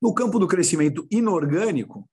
No 0.00 0.14
campo 0.14 0.38
do 0.38 0.46
crescimento 0.46 1.04
inorgânico, 1.10 2.08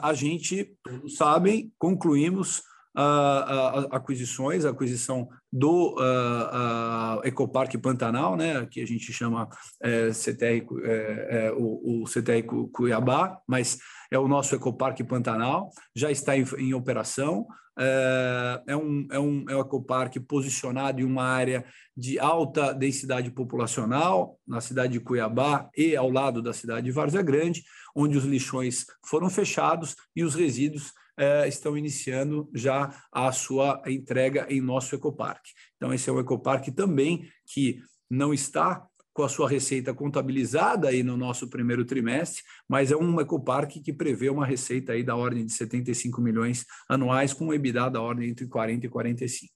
a 0.00 0.12
gente, 0.14 0.76
todos 0.82 1.16
sabem, 1.16 1.72
concluímos 1.78 2.62
uh, 2.96 3.88
aquisições, 3.90 4.64
a 4.64 4.70
aquisição 4.70 5.28
do 5.52 5.94
uh, 5.98 7.26
Ecoparque 7.26 7.78
Pantanal, 7.78 8.36
né, 8.36 8.66
que 8.66 8.80
a 8.80 8.86
gente 8.86 9.12
chama 9.12 9.48
é, 9.82 10.12
CTR, 10.12 10.66
é, 10.82 11.46
é, 11.46 11.52
o, 11.52 12.02
o 12.02 12.06
CTR 12.06 12.42
Cuiabá, 12.72 13.38
mas 13.46 13.78
é 14.10 14.18
o 14.18 14.28
nosso 14.28 14.54
Ecoparque 14.54 15.04
Pantanal, 15.04 15.70
já 15.94 16.10
está 16.10 16.36
em, 16.36 16.44
em 16.58 16.74
operação, 16.74 17.46
é, 17.78 18.62
é, 18.68 18.76
um, 18.76 19.06
é, 19.10 19.18
um, 19.18 19.44
é 19.48 19.56
um 19.56 19.60
ecoparque 19.60 20.20
posicionado 20.20 21.00
em 21.00 21.04
uma 21.04 21.24
área 21.24 21.64
de 21.96 22.18
alta 22.18 22.72
densidade 22.72 23.30
populacional, 23.30 24.38
na 24.46 24.60
cidade 24.60 24.94
de 24.94 25.00
Cuiabá 25.00 25.68
e 25.76 25.96
ao 25.96 26.10
lado 26.10 26.40
da 26.42 26.52
cidade 26.52 26.86
de 26.86 26.92
Várzea 26.92 27.22
Grande, 27.22 27.62
onde 27.94 28.16
os 28.16 28.24
lixões 28.24 28.86
foram 29.04 29.28
fechados 29.28 29.96
e 30.14 30.22
os 30.22 30.34
resíduos 30.34 30.92
é, 31.16 31.46
estão 31.46 31.76
iniciando 31.76 32.50
já 32.54 32.94
a 33.12 33.30
sua 33.32 33.82
entrega 33.86 34.46
em 34.48 34.60
nosso 34.60 34.94
ecoparque. 34.94 35.52
Então, 35.76 35.92
esse 35.92 36.10
é 36.10 36.12
um 36.12 36.20
ecoparque 36.20 36.72
também 36.72 37.28
que 37.46 37.80
não 38.10 38.34
está 38.34 38.86
com 39.14 39.22
a 39.22 39.28
sua 39.28 39.48
receita 39.48 39.94
contabilizada 39.94 40.88
aí 40.88 41.04
no 41.04 41.16
nosso 41.16 41.48
primeiro 41.48 41.84
trimestre, 41.84 42.42
mas 42.68 42.90
é 42.90 42.96
um 42.96 43.20
ecoparque 43.20 43.80
que 43.80 43.92
prevê 43.92 44.28
uma 44.28 44.44
receita 44.44 44.92
aí 44.92 45.04
da 45.04 45.14
ordem 45.14 45.46
de 45.46 45.52
75 45.52 46.20
milhões 46.20 46.66
anuais, 46.88 47.32
com 47.32 47.46
um 47.46 47.54
EBITDA 47.54 47.88
da 47.90 48.02
ordem 48.02 48.30
entre 48.30 48.48
40 48.48 48.86
e 48.86 48.88
45. 48.90 49.54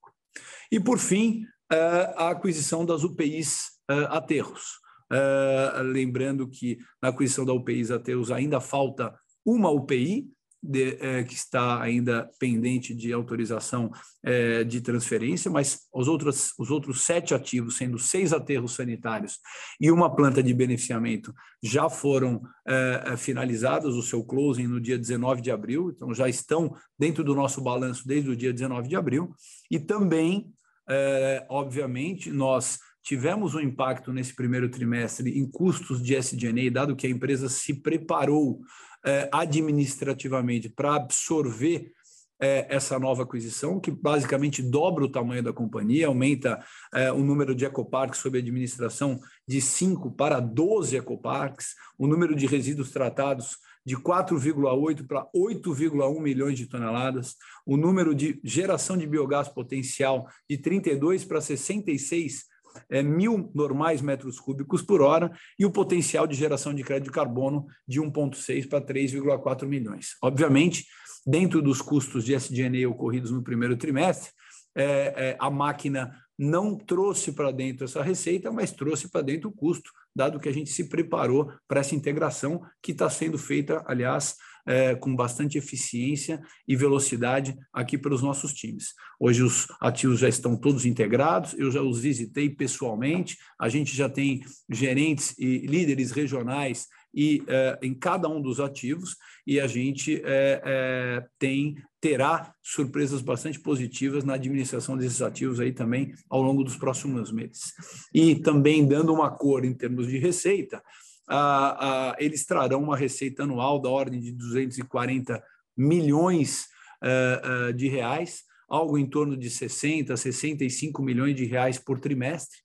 E, 0.71 0.79
por 0.79 0.99
fim, 0.99 1.45
eh, 1.73 2.15
a 2.17 2.31
aquisição 2.31 2.87
das 2.87 3.03
UPIs 3.03 3.71
eh, 3.91 4.07
aterros. 4.11 4.79
Eh, 5.11 5.83
lembrando 5.83 6.49
que 6.49 6.79
na 7.03 7.09
aquisição 7.09 7.45
da 7.45 7.53
UPIs 7.53 7.91
aterros 7.91 8.31
ainda 8.31 8.61
falta 8.61 9.13
uma 9.45 9.71
UPI, 9.71 10.31
de, 10.63 10.99
é, 11.01 11.23
que 11.23 11.35
está 11.35 11.81
ainda 11.81 12.29
pendente 12.39 12.95
de 12.95 13.13
autorização 13.13 13.91
é, 14.23 14.65
de 14.65 14.81
transferência, 14.81 15.51
mas 15.51 15.87
os 15.93 16.09
outros, 16.09 16.53
os 16.59 16.71
outros 16.71 17.03
sete 17.03 17.35
ativos, 17.35 17.77
sendo 17.77 17.99
seis 17.99 18.33
aterros 18.33 18.75
sanitários 18.75 19.39
e 19.81 19.91
uma 19.91 20.15
planta 20.15 20.43
de 20.43 20.53
beneficiamento, 20.53 21.33
já 21.63 21.89
foram 21.89 22.43
é, 22.67 23.03
é 23.07 23.17
finalizados 23.17 23.97
o 23.97 24.03
seu 24.03 24.25
closing 24.25 24.67
no 24.67 24.81
dia 24.81 24.99
19 24.99 25.41
de 25.41 25.51
abril, 25.51 25.93
então 25.95 26.13
já 26.13 26.29
estão 26.29 26.75
dentro 26.99 27.23
do 27.23 27.35
nosso 27.35 27.61
balanço 27.61 28.07
desde 28.07 28.31
o 28.31 28.37
dia 28.37 28.53
19 28.53 28.89
de 28.89 28.97
abril, 28.97 29.33
e 29.71 29.79
também, 29.79 30.53
é, 30.89 31.47
obviamente, 31.49 32.31
nós 32.31 32.79
tivemos 33.09 33.55
um 33.55 33.61
impacto 33.61 34.13
nesse 34.13 34.35
primeiro 34.35 34.69
trimestre 34.69 35.31
em 35.39 35.49
custos 35.51 36.03
de 36.03 36.15
SG&A, 36.15 36.71
dado 36.71 36.95
que 36.95 37.07
a 37.07 37.11
empresa 37.11 37.49
se 37.49 37.73
preparou 37.81 38.61
é, 39.05 39.29
administrativamente 39.33 40.69
para 40.69 40.97
absorver 40.97 41.93
é, 42.41 42.67
essa 42.69 42.99
nova 42.99 43.25
aquisição, 43.25 43.81
que 43.81 43.91
basicamente 43.91 44.63
dobra 44.63 45.05
o 45.05 45.11
tamanho 45.11 45.43
da 45.43 45.53
companhia, 45.53 46.07
aumenta 46.07 46.65
é, 46.95 47.11
o 47.13 47.19
número 47.19 47.55
de 47.55 47.65
ecoparques 47.65 48.21
sob 48.21 48.39
administração 48.39 49.19
de 49.47 49.61
5 49.61 50.13
para 50.13 50.39
12 50.41 50.97
ecoparques, 50.97 51.75
o 51.99 52.07
número 52.07 52.35
de 52.35 52.47
resíduos 52.47 52.91
tratados 52.91 53.59
de 53.85 53.97
4,8 53.97 55.07
para 55.07 55.27
8,1 55.35 56.21
milhões 56.21 56.59
de 56.59 56.67
toneladas, 56.67 57.37
o 57.65 57.77
número 57.77 58.15
de 58.15 58.39
geração 58.45 58.97
de 58.97 59.07
biogás 59.07 59.49
potencial 59.49 60.29
de 60.49 60.59
32 60.59 61.25
para 61.25 61.41
66 61.41 62.45
é, 62.91 63.03
mil 63.03 63.51
normais 63.55 64.01
metros 64.01 64.39
cúbicos 64.39 64.83
por 64.83 65.01
hora 65.01 65.31
e 65.59 65.65
o 65.65 65.71
potencial 65.71 66.27
de 66.27 66.37
geração 66.37 66.75
de 66.75 66.83
crédito 66.83 67.07
de 67.07 67.13
carbono 67.13 67.67
de 67.87 68.01
1,6 68.01 68.69
para 68.69 68.81
3,4 68.81 69.67
milhões. 69.67 70.17
Obviamente, 70.23 70.87
dentro 71.27 71.61
dos 71.61 71.83
custos 71.83 72.25
de 72.25 72.35
SG&A 72.35 72.89
ocorridos 72.89 73.31
no 73.31 73.43
primeiro 73.43 73.77
trimestre, 73.77 74.31
é, 74.75 74.85
é, 74.85 75.37
a 75.39 75.51
máquina 75.51 76.15
não 76.39 76.77
trouxe 76.77 77.33
para 77.33 77.51
dentro 77.51 77.85
essa 77.85 78.03
receita, 78.03 78.51
mas 78.53 78.71
trouxe 78.71 79.11
para 79.11 79.23
dentro 79.23 79.51
o 79.51 79.53
custo, 79.53 79.91
dado 80.15 80.39
que 80.39 80.49
a 80.49 80.53
gente 80.53 80.71
se 80.71 80.89
preparou 80.89 81.53
para 81.67 81.81
essa 81.81 81.97
integração 81.97 82.63
que 82.81 82.93
está 82.93 83.11
sendo 83.11 83.37
feita, 83.37 83.85
aliás, 83.87 84.37
é, 84.69 84.95
com 84.95 85.17
bastante 85.17 85.57
eficiência 85.57 86.41
e 86.67 86.77
velocidade 86.77 87.57
aqui 87.73 87.97
pelos 87.97 88.21
nossos 88.21 88.53
times. 88.53 88.93
Hoje 89.19 89.43
os 89.43 89.67
ativos 89.81 90.21
já 90.21 90.29
estão 90.29 90.55
todos 90.55 90.85
integrados, 90.85 91.55
eu 91.59 91.71
já 91.71 91.81
os 91.81 92.01
visitei 92.01 92.51
pessoalmente, 92.51 93.39
a 93.59 93.71
gente 93.71 93.97
já 93.97 94.11
tem 94.11 94.43
gerentes 94.71 95.35
e 95.39 95.67
líderes 95.67 96.11
regionais 96.11 96.87
e 97.15 97.43
é, 97.49 97.79
em 97.83 97.95
cada 97.95 98.29
um 98.29 98.43
dos 98.43 98.61
ativos 98.61 99.17
e 99.47 99.59
a 99.59 99.67
gente 99.67 100.21
é, 100.23 100.61
é, 100.63 101.27
tem 101.39 101.77
terá 102.01 102.55
surpresas 102.63 103.23
bastante 103.23 103.59
positivas 103.59 104.23
na 104.23 104.35
administração 104.35 104.97
desses 104.97 105.23
ativos 105.23 105.59
aí 105.59 105.73
também 105.73 106.13
ao 106.29 106.43
longo 106.43 106.63
dos 106.63 106.77
próximos 106.77 107.33
meses. 107.33 107.73
E 108.15 108.37
também 108.37 108.87
dando 108.87 109.13
uma 109.13 109.31
cor 109.31 109.65
em 109.65 109.75
termos 109.75 110.07
de 110.07 110.19
receita, 110.19 110.83
a, 111.29 112.11
a, 112.11 112.17
eles 112.19 112.47
trarão 112.47 112.83
uma 112.83 112.97
receita 112.97 113.43
anual 113.43 113.81
da 113.81 113.91
ordem 113.91 114.19
de 114.19 114.33
240 114.33 115.43
milhões 115.77 116.67
uh, 117.03 117.73
de 117.73 117.89
reais, 117.89 118.43
algo 118.69 118.99
em 118.99 119.07
torno 119.07 119.37
de 119.37 119.51
60, 119.51 120.17
65 120.17 121.03
milhões 121.03 121.37
de 121.37 121.45
reais 121.45 121.79
por 121.79 122.01
trimestre. 122.01 122.59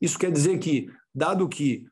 Isso 0.00 0.18
quer 0.18 0.30
dizer 0.30 0.58
que, 0.58 0.88
dado 1.14 1.48
que 1.48 1.86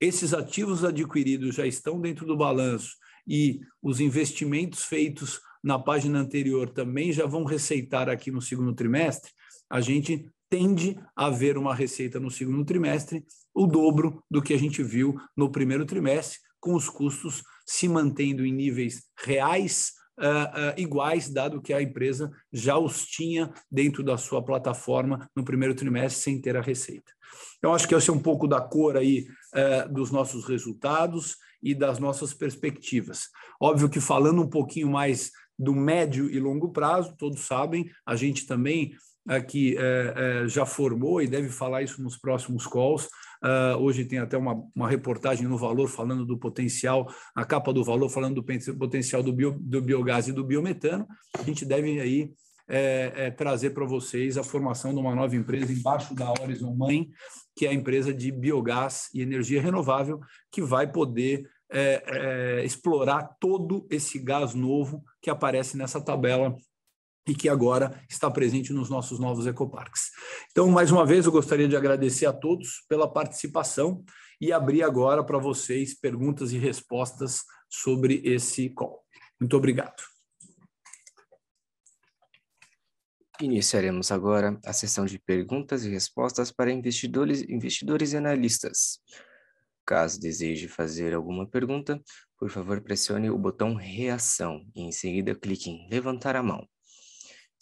esses 0.00 0.32
ativos 0.32 0.84
adquiridos 0.84 1.54
já 1.54 1.66
estão 1.66 2.00
dentro 2.00 2.26
do 2.26 2.36
balanço 2.36 2.96
e 3.26 3.60
os 3.82 4.00
investimentos 4.00 4.84
feitos 4.84 5.40
na 5.62 5.78
página 5.78 6.18
anterior 6.18 6.68
também 6.68 7.12
já 7.12 7.26
vão 7.26 7.44
receitar 7.44 8.08
aqui 8.08 8.30
no 8.30 8.42
segundo 8.42 8.74
trimestre, 8.74 9.30
a 9.70 9.80
gente 9.80 10.26
tende 10.54 10.96
a 11.16 11.30
ver 11.30 11.58
uma 11.58 11.74
receita 11.74 12.20
no 12.20 12.30
segundo 12.30 12.64
trimestre 12.64 13.26
o 13.52 13.66
dobro 13.66 14.22
do 14.30 14.40
que 14.40 14.54
a 14.54 14.56
gente 14.56 14.84
viu 14.84 15.16
no 15.36 15.50
primeiro 15.50 15.84
trimestre, 15.84 16.38
com 16.60 16.74
os 16.76 16.88
custos 16.88 17.42
se 17.66 17.88
mantendo 17.88 18.46
em 18.46 18.52
níveis 18.52 19.02
reais 19.18 19.94
uh, 20.16 20.22
uh, 20.22 20.80
iguais, 20.80 21.28
dado 21.28 21.60
que 21.60 21.72
a 21.72 21.82
empresa 21.82 22.30
já 22.52 22.78
os 22.78 23.04
tinha 23.04 23.52
dentro 23.68 24.04
da 24.04 24.16
sua 24.16 24.44
plataforma 24.44 25.28
no 25.34 25.44
primeiro 25.44 25.74
trimestre 25.74 26.22
sem 26.22 26.40
ter 26.40 26.56
a 26.56 26.62
receita. 26.62 27.10
Então, 27.58 27.74
acho 27.74 27.88
que 27.88 27.94
esse 27.96 28.08
é 28.08 28.12
um 28.12 28.22
pouco 28.22 28.46
da 28.46 28.60
cor 28.60 28.96
aí 28.96 29.26
uh, 29.56 29.92
dos 29.92 30.12
nossos 30.12 30.44
resultados 30.44 31.36
e 31.60 31.74
das 31.74 31.98
nossas 31.98 32.32
perspectivas. 32.32 33.28
Óbvio 33.60 33.90
que 33.90 34.00
falando 34.00 34.40
um 34.40 34.48
pouquinho 34.48 34.88
mais 34.88 35.32
do 35.58 35.74
médio 35.74 36.30
e 36.30 36.38
longo 36.38 36.70
prazo, 36.70 37.16
todos 37.18 37.40
sabem, 37.40 37.90
a 38.06 38.14
gente 38.14 38.46
também 38.46 38.94
aqui 39.26 39.76
é, 39.78 40.14
é, 40.44 40.48
já 40.48 40.66
formou 40.66 41.20
e 41.20 41.26
deve 41.26 41.48
falar 41.48 41.82
isso 41.82 42.02
nos 42.02 42.16
próximos 42.16 42.66
calls. 42.66 43.08
Uh, 43.42 43.76
hoje 43.78 44.06
tem 44.06 44.18
até 44.18 44.38
uma, 44.38 44.54
uma 44.74 44.88
reportagem 44.88 45.46
no 45.46 45.58
Valor 45.58 45.86
falando 45.88 46.24
do 46.24 46.38
potencial, 46.38 47.06
a 47.34 47.44
capa 47.44 47.74
do 47.74 47.84
Valor 47.84 48.08
falando 48.08 48.36
do 48.36 48.76
potencial 48.78 49.22
do, 49.22 49.32
bio, 49.34 49.58
do 49.60 49.82
biogás 49.82 50.28
e 50.28 50.32
do 50.32 50.42
biometano. 50.42 51.06
A 51.38 51.42
gente 51.42 51.64
deve 51.64 52.00
aí 52.00 52.32
é, 52.66 53.12
é, 53.14 53.30
trazer 53.30 53.70
para 53.70 53.84
vocês 53.84 54.38
a 54.38 54.42
formação 54.42 54.94
de 54.94 54.98
uma 54.98 55.14
nova 55.14 55.36
empresa 55.36 55.72
embaixo 55.72 56.14
da 56.14 56.30
Horizon 56.30 56.74
Mãe, 56.74 57.10
que 57.54 57.66
é 57.66 57.70
a 57.70 57.74
empresa 57.74 58.14
de 58.14 58.32
biogás 58.32 59.10
e 59.12 59.20
energia 59.20 59.60
renovável, 59.60 60.20
que 60.50 60.62
vai 60.62 60.90
poder 60.90 61.46
é, 61.70 62.02
é, 62.06 62.64
explorar 62.64 63.36
todo 63.40 63.86
esse 63.90 64.18
gás 64.18 64.54
novo 64.54 65.02
que 65.20 65.28
aparece 65.28 65.76
nessa 65.76 66.00
tabela 66.00 66.56
e 67.26 67.34
que 67.34 67.48
agora 67.48 68.02
está 68.08 68.30
presente 68.30 68.72
nos 68.72 68.90
nossos 68.90 69.18
novos 69.18 69.46
ecoparques. 69.46 70.10
Então, 70.50 70.68
mais 70.68 70.90
uma 70.90 71.06
vez, 71.06 71.26
eu 71.26 71.32
gostaria 71.32 71.68
de 71.68 71.76
agradecer 71.76 72.26
a 72.26 72.32
todos 72.32 72.84
pela 72.88 73.10
participação 73.10 74.04
e 74.40 74.52
abrir 74.52 74.82
agora 74.82 75.24
para 75.24 75.38
vocês 75.38 75.98
perguntas 75.98 76.52
e 76.52 76.58
respostas 76.58 77.42
sobre 77.68 78.20
esse 78.24 78.68
call. 78.70 79.02
Muito 79.40 79.56
obrigado. 79.56 80.02
Iniciaremos 83.40 84.12
agora 84.12 84.58
a 84.64 84.72
sessão 84.72 85.04
de 85.04 85.18
perguntas 85.18 85.84
e 85.84 85.90
respostas 85.90 86.52
para 86.52 86.70
investidores, 86.70 87.42
investidores 87.48 88.12
e 88.12 88.16
analistas. 88.16 89.00
Caso 89.84 90.20
deseje 90.20 90.68
fazer 90.68 91.12
alguma 91.12 91.46
pergunta, 91.46 92.00
por 92.38 92.48
favor 92.48 92.80
pressione 92.80 93.28
o 93.30 93.36
botão 93.36 93.74
reação 93.74 94.64
e 94.74 94.82
em 94.82 94.92
seguida 94.92 95.34
clique 95.34 95.68
em 95.68 95.88
levantar 95.90 96.36
a 96.36 96.42
mão. 96.42 96.66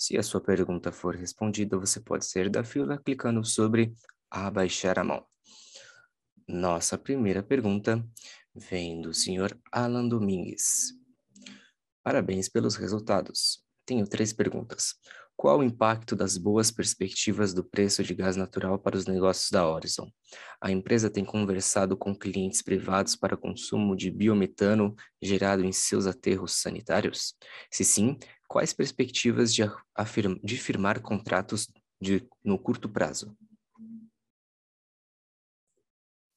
Se 0.05 0.19
a 0.19 0.23
sua 0.25 0.41
pergunta 0.41 0.91
for 0.91 1.15
respondida, 1.15 1.79
você 1.79 2.01
pode 2.01 2.27
sair 2.27 2.51
da 2.51 2.65
fila 2.65 2.99
clicando 2.99 3.45
sobre 3.45 3.95
abaixar 4.29 4.99
a 4.99 5.05
mão. 5.05 5.25
Nossa 6.49 6.99
primeira 6.99 7.41
pergunta 7.41 8.05
vem 8.53 9.01
do 9.01 9.15
senhor 9.15 9.57
Alan 9.71 10.09
Domingues. 10.09 10.93
Parabéns 12.03 12.49
pelos 12.49 12.75
resultados. 12.75 13.65
Tenho 13.87 14.05
três 14.05 14.33
perguntas. 14.33 14.97
Qual 15.43 15.59
o 15.59 15.65
impacto 15.65 16.15
das 16.15 16.37
boas 16.37 16.71
perspectivas 16.71 17.53
do 17.53 17.65
preço 17.65 18.05
de 18.05 18.15
gás 18.15 18.37
natural 18.37 18.79
para 18.79 18.97
os 18.97 19.07
negócios 19.07 19.51
da 19.51 19.69
Horizon? 19.69 20.09
A 20.61 20.71
empresa 20.71 21.11
tem 21.11 21.25
conversado 21.25 21.97
com 21.97 22.15
clientes 22.15 22.63
privados 22.63 23.17
para 23.17 23.37
consumo 23.37 23.97
de 23.97 24.09
biometano 24.09 24.95
gerado 25.21 25.65
em 25.65 25.73
seus 25.73 26.07
aterros 26.07 26.53
sanitários? 26.53 27.35
Se 27.69 27.85
sim, 27.85 28.17
quais 28.47 28.73
perspectivas 28.73 29.53
de, 29.53 29.69
afirma, 29.97 30.39
de 30.45 30.57
firmar 30.57 31.01
contratos 31.01 31.69
de, 32.01 32.25
no 32.45 32.57
curto 32.57 32.89
prazo? 32.89 33.37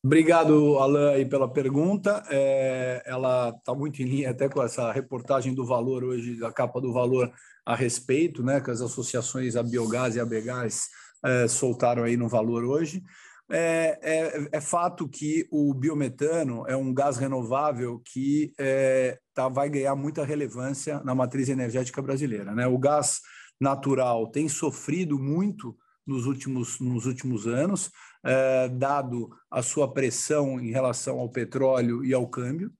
Obrigado, 0.05 0.77
Alain, 0.77 1.15
aí 1.15 1.25
pela 1.25 1.51
pergunta. 1.51 2.23
É, 2.29 3.01
ela 3.07 3.49
está 3.49 3.73
muito 3.73 4.03
em 4.03 4.05
linha 4.05 4.29
até 4.29 4.47
com 4.47 4.61
essa 4.61 4.91
reportagem 4.91 5.51
do 5.51 5.65
valor 5.65 6.03
hoje, 6.03 6.35
da 6.35 6.51
capa 6.51 6.79
do 6.79 6.93
valor 6.93 7.33
a 7.65 7.75
respeito, 7.75 8.43
né, 8.43 8.61
que 8.61 8.69
as 8.69 8.81
associações 8.81 9.55
a 9.55 9.63
biogás 9.63 10.15
e 10.15 10.19
a 10.19 10.25
Begás 10.25 10.89
é, 11.23 11.47
soltaram 11.47 12.03
aí 12.03 12.15
no 12.15 12.29
valor 12.29 12.63
hoje. 12.63 13.01
É, 13.49 13.97
é, 14.03 14.49
é, 14.51 14.61
fato 14.61 15.09
que 15.09 15.47
o 15.51 15.73
biometano 15.73 16.65
é 16.67 16.77
um 16.77 16.93
gás 16.93 17.17
renovável 17.17 17.99
que 18.05 18.53
é, 18.59 19.17
tá, 19.33 19.49
vai 19.49 19.71
ganhar 19.71 19.95
muita 19.95 20.23
relevância 20.23 21.01
na 21.03 21.15
matriz 21.15 21.49
energética 21.49 21.99
brasileira. 21.99 22.53
Né? 22.53 22.67
O 22.67 22.77
gás 22.77 23.21
natural 23.59 24.29
tem 24.29 24.47
sofrido 24.47 25.17
muito 25.17 25.75
nos 26.05 26.27
últimos, 26.27 26.79
nos 26.79 27.07
últimos 27.07 27.47
anos, 27.47 27.89
é, 28.25 28.67
dado 28.69 29.29
a 29.49 29.61
sua 29.61 29.93
pressão 29.93 30.59
em 30.59 30.71
relação 30.71 31.19
ao 31.19 31.29
petróleo 31.29 32.03
e 32.03 32.13
ao 32.13 32.27
câmbio. 32.27 32.71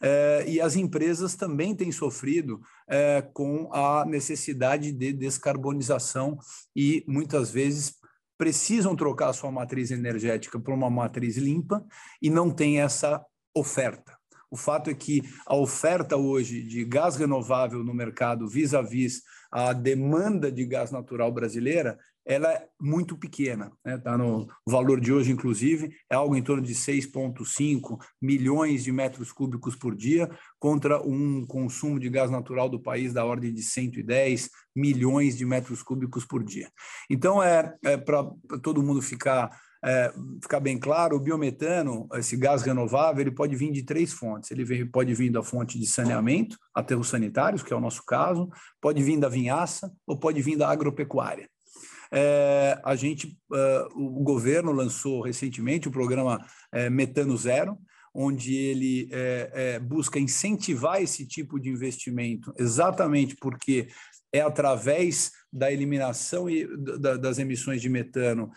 É, 0.00 0.44
e 0.46 0.60
as 0.60 0.76
empresas 0.76 1.34
também 1.34 1.74
têm 1.74 1.90
sofrido 1.90 2.60
é, 2.88 3.22
com 3.22 3.72
a 3.72 4.04
necessidade 4.04 4.92
de 4.92 5.12
descarbonização 5.12 6.38
e 6.74 7.04
muitas 7.06 7.50
vezes 7.50 7.94
precisam 8.36 8.94
trocar 8.94 9.30
a 9.30 9.32
sua 9.32 9.50
matriz 9.50 9.90
energética 9.90 10.60
por 10.60 10.72
uma 10.72 10.88
matriz 10.88 11.36
limpa 11.36 11.84
e 12.22 12.30
não 12.30 12.50
tem 12.50 12.80
essa 12.80 13.24
oferta. 13.54 14.16
O 14.50 14.56
fato 14.56 14.88
é 14.88 14.94
que 14.94 15.22
a 15.46 15.54
oferta 15.54 16.16
hoje 16.16 16.62
de 16.62 16.84
gás 16.84 17.16
renovável 17.16 17.84
no 17.84 17.92
mercado 17.92 18.48
vis-à-vis 18.48 19.18
-vis 19.18 19.22
a 19.50 19.72
demanda 19.72 20.50
de 20.50 20.64
gás 20.64 20.90
natural 20.90 21.32
brasileira 21.32 21.98
ela 22.28 22.52
é 22.52 22.68
muito 22.78 23.16
pequena. 23.16 23.72
Né? 23.82 23.96
Tá 23.96 24.18
no 24.18 24.46
valor 24.66 25.00
de 25.00 25.10
hoje, 25.10 25.32
inclusive, 25.32 25.90
é 26.10 26.14
algo 26.14 26.36
em 26.36 26.42
torno 26.42 26.62
de 26.62 26.74
6,5 26.74 27.98
milhões 28.20 28.84
de 28.84 28.92
metros 28.92 29.32
cúbicos 29.32 29.74
por 29.74 29.96
dia, 29.96 30.28
contra 30.58 31.02
um 31.02 31.46
consumo 31.46 31.98
de 31.98 32.10
gás 32.10 32.30
natural 32.30 32.68
do 32.68 32.82
país 32.82 33.14
da 33.14 33.24
ordem 33.24 33.52
de 33.52 33.62
110 33.62 34.50
milhões 34.76 35.38
de 35.38 35.46
metros 35.46 35.82
cúbicos 35.82 36.26
por 36.26 36.44
dia. 36.44 36.68
Então, 37.08 37.42
é, 37.42 37.74
é 37.82 37.96
para 37.96 38.30
todo 38.62 38.82
mundo 38.82 39.00
ficar 39.00 39.50
é, 39.82 40.12
ficar 40.42 40.58
bem 40.58 40.76
claro, 40.76 41.16
o 41.16 41.20
biometano, 41.20 42.08
esse 42.14 42.36
gás 42.36 42.62
renovável, 42.62 43.20
ele 43.20 43.30
pode 43.30 43.54
vir 43.54 43.70
de 43.70 43.84
três 43.84 44.12
fontes. 44.12 44.50
Ele 44.50 44.64
vem, 44.64 44.84
pode 44.84 45.14
vir 45.14 45.30
da 45.30 45.40
fonte 45.40 45.78
de 45.78 45.86
saneamento, 45.86 46.58
aterros 46.74 47.08
sanitários, 47.08 47.62
que 47.62 47.72
é 47.72 47.76
o 47.76 47.80
nosso 47.80 48.04
caso, 48.04 48.50
pode 48.80 49.00
vir 49.02 49.18
da 49.20 49.28
vinhaça 49.28 49.92
ou 50.04 50.18
pode 50.18 50.42
vir 50.42 50.56
da 50.56 50.68
agropecuária. 50.68 51.48
É, 52.12 52.80
a 52.84 52.96
gente, 52.96 53.26
uh, 53.50 54.00
o 54.00 54.22
governo 54.22 54.72
lançou 54.72 55.22
recentemente 55.22 55.88
o 55.88 55.92
programa 55.92 56.44
é, 56.72 56.88
Metano 56.88 57.36
Zero, 57.36 57.78
onde 58.14 58.54
ele 58.54 59.08
é, 59.12 59.50
é, 59.52 59.78
busca 59.78 60.18
incentivar 60.18 61.00
esse 61.00 61.26
tipo 61.26 61.60
de 61.60 61.68
investimento, 61.68 62.52
exatamente 62.58 63.36
porque 63.36 63.88
é 64.32 64.40
através 64.40 65.30
da 65.52 65.72
eliminação 65.72 66.46
das 67.20 67.38
emissões 67.38 67.80
de 67.80 67.88
metano 67.88 68.50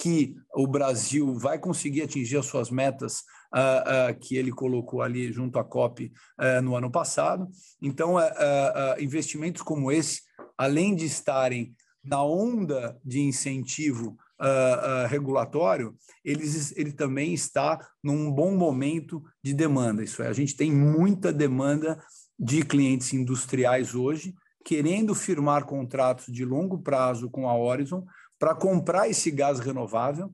que 0.00 0.34
o 0.54 0.66
Brasil 0.66 1.34
vai 1.34 1.58
conseguir 1.58 2.02
atingir 2.02 2.38
as 2.38 2.46
suas 2.46 2.70
metas 2.70 3.24
uh, 3.54 4.12
uh, 4.12 4.18
que 4.20 4.36
ele 4.36 4.50
colocou 4.50 5.02
ali 5.02 5.32
junto 5.32 5.58
à 5.58 5.64
COP 5.64 6.12
uh, 6.40 6.62
no 6.62 6.74
ano 6.74 6.90
passado. 6.90 7.48
Então, 7.82 8.16
investimentos 8.98 9.62
como 9.62 9.92
esse, 9.92 10.22
além 10.56 10.94
de 10.94 11.04
estarem 11.04 11.74
na 12.08 12.22
onda 12.22 12.98
de 13.04 13.20
incentivo 13.20 14.16
uh, 14.40 15.04
uh, 15.04 15.08
regulatório, 15.08 15.94
eles, 16.24 16.76
ele 16.76 16.92
também 16.92 17.34
está 17.34 17.78
num 18.02 18.30
bom 18.30 18.56
momento 18.56 19.22
de 19.42 19.52
demanda. 19.52 20.02
Isso 20.02 20.22
é, 20.22 20.28
a 20.28 20.32
gente 20.32 20.56
tem 20.56 20.72
muita 20.72 21.32
demanda 21.32 22.02
de 22.38 22.62
clientes 22.64 23.12
industriais 23.12 23.94
hoje 23.94 24.34
querendo 24.64 25.14
firmar 25.14 25.64
contratos 25.64 26.26
de 26.26 26.44
longo 26.44 26.78
prazo 26.78 27.30
com 27.30 27.48
a 27.48 27.56
Horizon 27.56 28.04
para 28.38 28.54
comprar 28.54 29.08
esse 29.08 29.30
gás 29.30 29.58
renovável. 29.60 30.32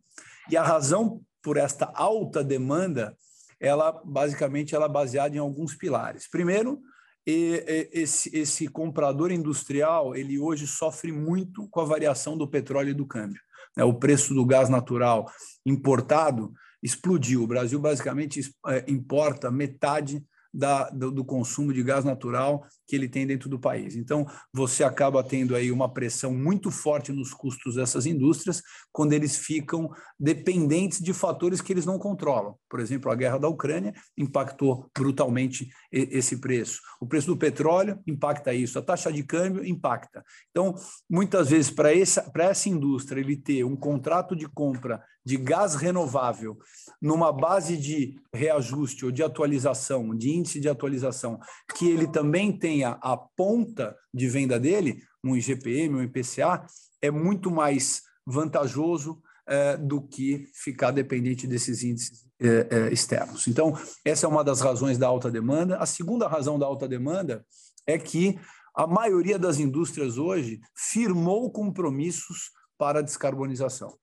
E 0.50 0.56
a 0.56 0.62
razão 0.62 1.20
por 1.42 1.56
esta 1.56 1.90
alta 1.94 2.42
demanda, 2.42 3.16
ela 3.60 3.92
basicamente 4.04 4.74
ela 4.74 4.86
é 4.86 4.88
baseada 4.88 5.36
em 5.36 5.38
alguns 5.38 5.74
pilares. 5.74 6.28
Primeiro, 6.28 6.80
esse, 7.26 8.36
esse 8.36 8.68
comprador 8.68 9.30
industrial 9.32 10.14
ele 10.14 10.38
hoje 10.38 10.66
sofre 10.66 11.10
muito 11.10 11.66
com 11.70 11.80
a 11.80 11.84
variação 11.84 12.36
do 12.36 12.46
petróleo 12.46 12.90
e 12.90 12.94
do 12.94 13.06
câmbio 13.06 13.40
né, 13.76 13.84
o 13.84 13.94
preço 13.94 14.34
do 14.34 14.44
gás 14.44 14.68
natural 14.68 15.30
importado 15.64 16.52
explodiu. 16.82 17.42
O 17.42 17.46
Brasil 17.46 17.78
basicamente 17.80 18.40
é, 18.68 18.84
importa 18.88 19.50
metade 19.50 20.24
da, 20.54 20.88
do, 20.90 21.10
do, 21.10 21.24
consumo 21.24 21.72
de 21.72 21.82
gás 21.82 22.04
natural 22.04 22.64
que 22.86 22.94
ele 22.94 23.08
tem 23.08 23.26
dentro 23.26 23.48
do 23.48 23.58
país. 23.58 23.96
Então, 23.96 24.24
você 24.52 24.84
acaba 24.84 25.24
tendo 25.24 25.56
aí 25.56 25.72
uma 25.72 25.92
pressão 25.92 26.32
muito 26.32 26.70
forte 26.70 27.10
nos 27.10 27.34
custos 27.34 27.74
dessas 27.74 28.06
indústrias 28.06 28.62
quando 28.92 29.12
eles 29.12 29.36
ficam 29.36 29.90
dependentes 30.18 31.00
de 31.00 31.12
fatores 31.12 31.60
que 31.60 31.72
eles 31.72 31.84
não 31.84 31.98
controlam. 31.98 32.54
Por 32.70 32.78
exemplo, 32.78 33.10
a 33.10 33.16
guerra 33.16 33.38
da 33.38 33.48
Ucrânia 33.48 33.92
impactou 34.16 34.88
brutalmente 34.96 35.68
esse 35.90 36.40
preço. 36.40 36.80
O 37.00 37.06
preço 37.06 37.26
do 37.26 37.36
petróleo 37.36 37.98
impacta 38.06 38.54
isso, 38.54 38.78
a 38.78 38.82
taxa 38.82 39.12
de 39.12 39.24
câmbio 39.24 39.64
impacta. 39.64 40.24
Então, 40.50 40.74
muitas 41.10 41.50
vezes, 41.50 41.70
para 41.70 41.92
essa, 41.92 42.30
essa 42.38 42.68
indústria 42.68 43.20
ele 43.20 43.36
ter 43.36 43.64
um 43.64 43.74
contrato 43.74 44.36
de 44.36 44.46
compra 44.46 45.02
de 45.24 45.36
gás 45.36 45.74
renovável 45.74 46.58
numa 47.00 47.32
base 47.32 47.76
de 47.76 48.20
reajuste 48.32 49.04
ou 49.04 49.10
de 49.10 49.22
atualização, 49.22 50.14
de 50.14 50.30
índice 50.30 50.60
de 50.60 50.68
atualização, 50.68 51.38
que 51.76 51.88
ele 51.88 52.06
também 52.06 52.56
tenha 52.56 52.98
a 53.00 53.16
ponta 53.16 53.96
de 54.12 54.28
venda 54.28 54.58
dele, 54.60 55.02
um 55.22 55.34
IGPM, 55.36 55.96
um 55.96 56.02
IPCA, 56.02 56.66
é 57.00 57.10
muito 57.10 57.50
mais 57.50 58.02
vantajoso 58.26 59.20
é, 59.46 59.76
do 59.76 60.00
que 60.00 60.46
ficar 60.54 60.90
dependente 60.90 61.46
desses 61.46 61.82
índices 61.82 62.26
é, 62.40 62.68
é, 62.70 62.92
externos. 62.92 63.46
Então, 63.46 63.78
essa 64.04 64.26
é 64.26 64.28
uma 64.28 64.44
das 64.44 64.60
razões 64.60 64.98
da 64.98 65.06
alta 65.06 65.30
demanda. 65.30 65.76
A 65.78 65.86
segunda 65.86 66.26
razão 66.26 66.58
da 66.58 66.66
alta 66.66 66.88
demanda 66.88 67.44
é 67.86 67.98
que 67.98 68.38
a 68.74 68.86
maioria 68.86 69.38
das 69.38 69.58
indústrias 69.58 70.18
hoje 70.18 70.60
firmou 70.74 71.50
compromissos 71.50 72.50
para 72.76 72.98
a 72.98 73.02
descarbonização. 73.02 73.96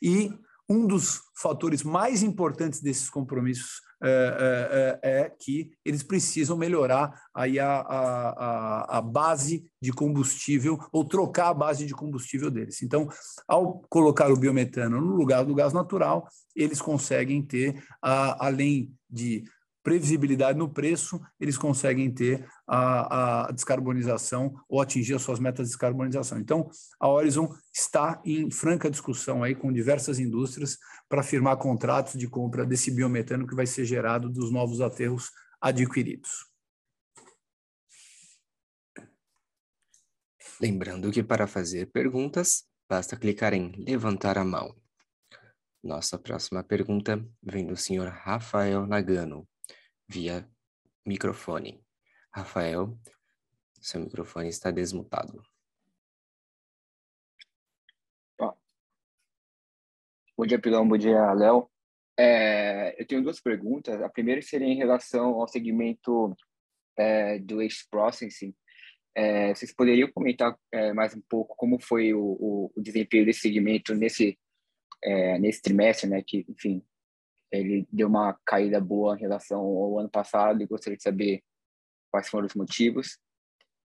E 0.00 0.30
um 0.72 0.86
dos 0.86 1.20
fatores 1.36 1.82
mais 1.82 2.22
importantes 2.22 2.80
desses 2.80 3.10
compromissos 3.10 3.82
é, 4.04 4.98
é, 5.02 5.10
é, 5.10 5.30
que 5.38 5.70
eles 5.84 6.02
precisam 6.02 6.56
melhorar 6.56 7.12
aí 7.32 7.60
a, 7.60 7.80
a, 7.80 8.98
a, 8.98 9.00
base 9.00 9.64
de 9.80 9.92
combustível 9.92 10.76
ou 10.90 11.04
trocar 11.04 11.50
a 11.50 11.54
base 11.54 11.86
de 11.86 11.94
combustível 11.94 12.50
deles. 12.50 12.82
Então, 12.82 13.08
ao 13.46 13.80
colocar 13.88 14.28
o 14.32 14.36
biometano 14.36 15.00
no 15.00 15.14
lugar 15.14 15.44
do 15.44 15.54
gás 15.54 15.72
natural, 15.72 16.26
eles 16.56 16.82
conseguem 16.82 17.42
ter, 17.42 17.80
além 18.00 18.92
de 19.08 19.44
previsibilidade 19.82 20.58
no 20.58 20.68
preço, 20.68 21.20
eles 21.40 21.58
conseguem 21.58 22.10
ter 22.10 22.46
a, 22.66 23.48
a, 23.48 23.52
descarbonização 23.52 24.54
ou 24.68 24.80
atingir 24.80 25.14
as 25.14 25.22
suas 25.22 25.38
metas 25.38 25.66
de 25.66 25.72
descarbonização. 25.72 26.38
Então, 26.38 26.70
a 27.00 27.08
Horizon 27.08 27.52
está 27.74 28.20
em 28.24 28.50
franca 28.50 28.90
discussão 28.90 29.42
aí 29.42 29.54
com 29.54 29.72
diversas 29.72 30.18
indústrias 30.18 30.78
para 31.08 31.22
firmar 31.22 31.56
contratos 31.56 32.14
de 32.14 32.28
compra 32.28 32.64
desse 32.64 32.90
biometano 32.90 33.46
que 33.46 33.54
vai 33.54 33.66
ser 33.66 33.84
gerado 33.84 34.30
dos 34.30 34.52
novos 34.52 34.80
aterros 34.80 35.30
adquiridos. 35.60 36.46
Lembrando 40.60 41.10
que 41.10 41.24
para 41.24 41.48
fazer 41.48 41.90
perguntas, 41.90 42.64
basta 42.88 43.16
clicar 43.16 43.52
em 43.52 43.72
levantar 43.84 44.38
a 44.38 44.44
mão. 44.44 44.76
Nossa 45.82 46.16
próxima 46.16 46.62
pergunta 46.62 47.20
vem 47.42 47.66
do 47.66 47.76
senhor 47.76 48.06
Rafael 48.06 48.86
Nagano, 48.86 49.48
via 50.12 50.46
microfone. 51.06 51.82
Rafael, 52.30 52.98
seu 53.80 54.00
microfone 54.00 54.48
está 54.50 54.70
desmutado. 54.70 55.42
Bom 60.36 60.46
dia, 60.46 60.60
Pilão. 60.60 60.86
Bom 60.86 60.98
dia, 60.98 61.32
Léo. 61.32 61.70
É, 62.18 63.00
eu 63.00 63.06
tenho 63.06 63.22
duas 63.22 63.40
perguntas. 63.40 64.02
A 64.02 64.08
primeira 64.08 64.42
seria 64.42 64.66
em 64.66 64.76
relação 64.76 65.40
ao 65.40 65.48
segmento 65.48 66.36
é, 66.96 67.38
do 67.38 67.56
Waste 67.56 67.86
Processing. 67.90 68.54
É, 69.14 69.54
vocês 69.54 69.74
poderiam 69.74 70.10
comentar 70.10 70.58
é, 70.72 70.92
mais 70.92 71.14
um 71.14 71.22
pouco 71.22 71.54
como 71.56 71.78
foi 71.78 72.12
o, 72.12 72.20
o, 72.20 72.72
o 72.74 72.82
desempenho 72.82 73.26
desse 73.26 73.40
segmento 73.40 73.94
nesse, 73.94 74.38
é, 75.02 75.38
nesse 75.38 75.62
trimestre, 75.62 76.08
né? 76.08 76.22
Que, 76.26 76.44
enfim, 76.48 76.82
ele 77.52 77.86
deu 77.92 78.08
uma 78.08 78.32
caída 78.46 78.80
boa 78.80 79.14
em 79.14 79.20
relação 79.20 79.60
ao 79.60 79.98
ano 79.98 80.08
passado 80.08 80.62
e 80.62 80.66
gostaria 80.66 80.96
de 80.96 81.02
saber 81.02 81.42
quais 82.10 82.28
foram 82.28 82.46
os 82.46 82.54
motivos. 82.54 83.18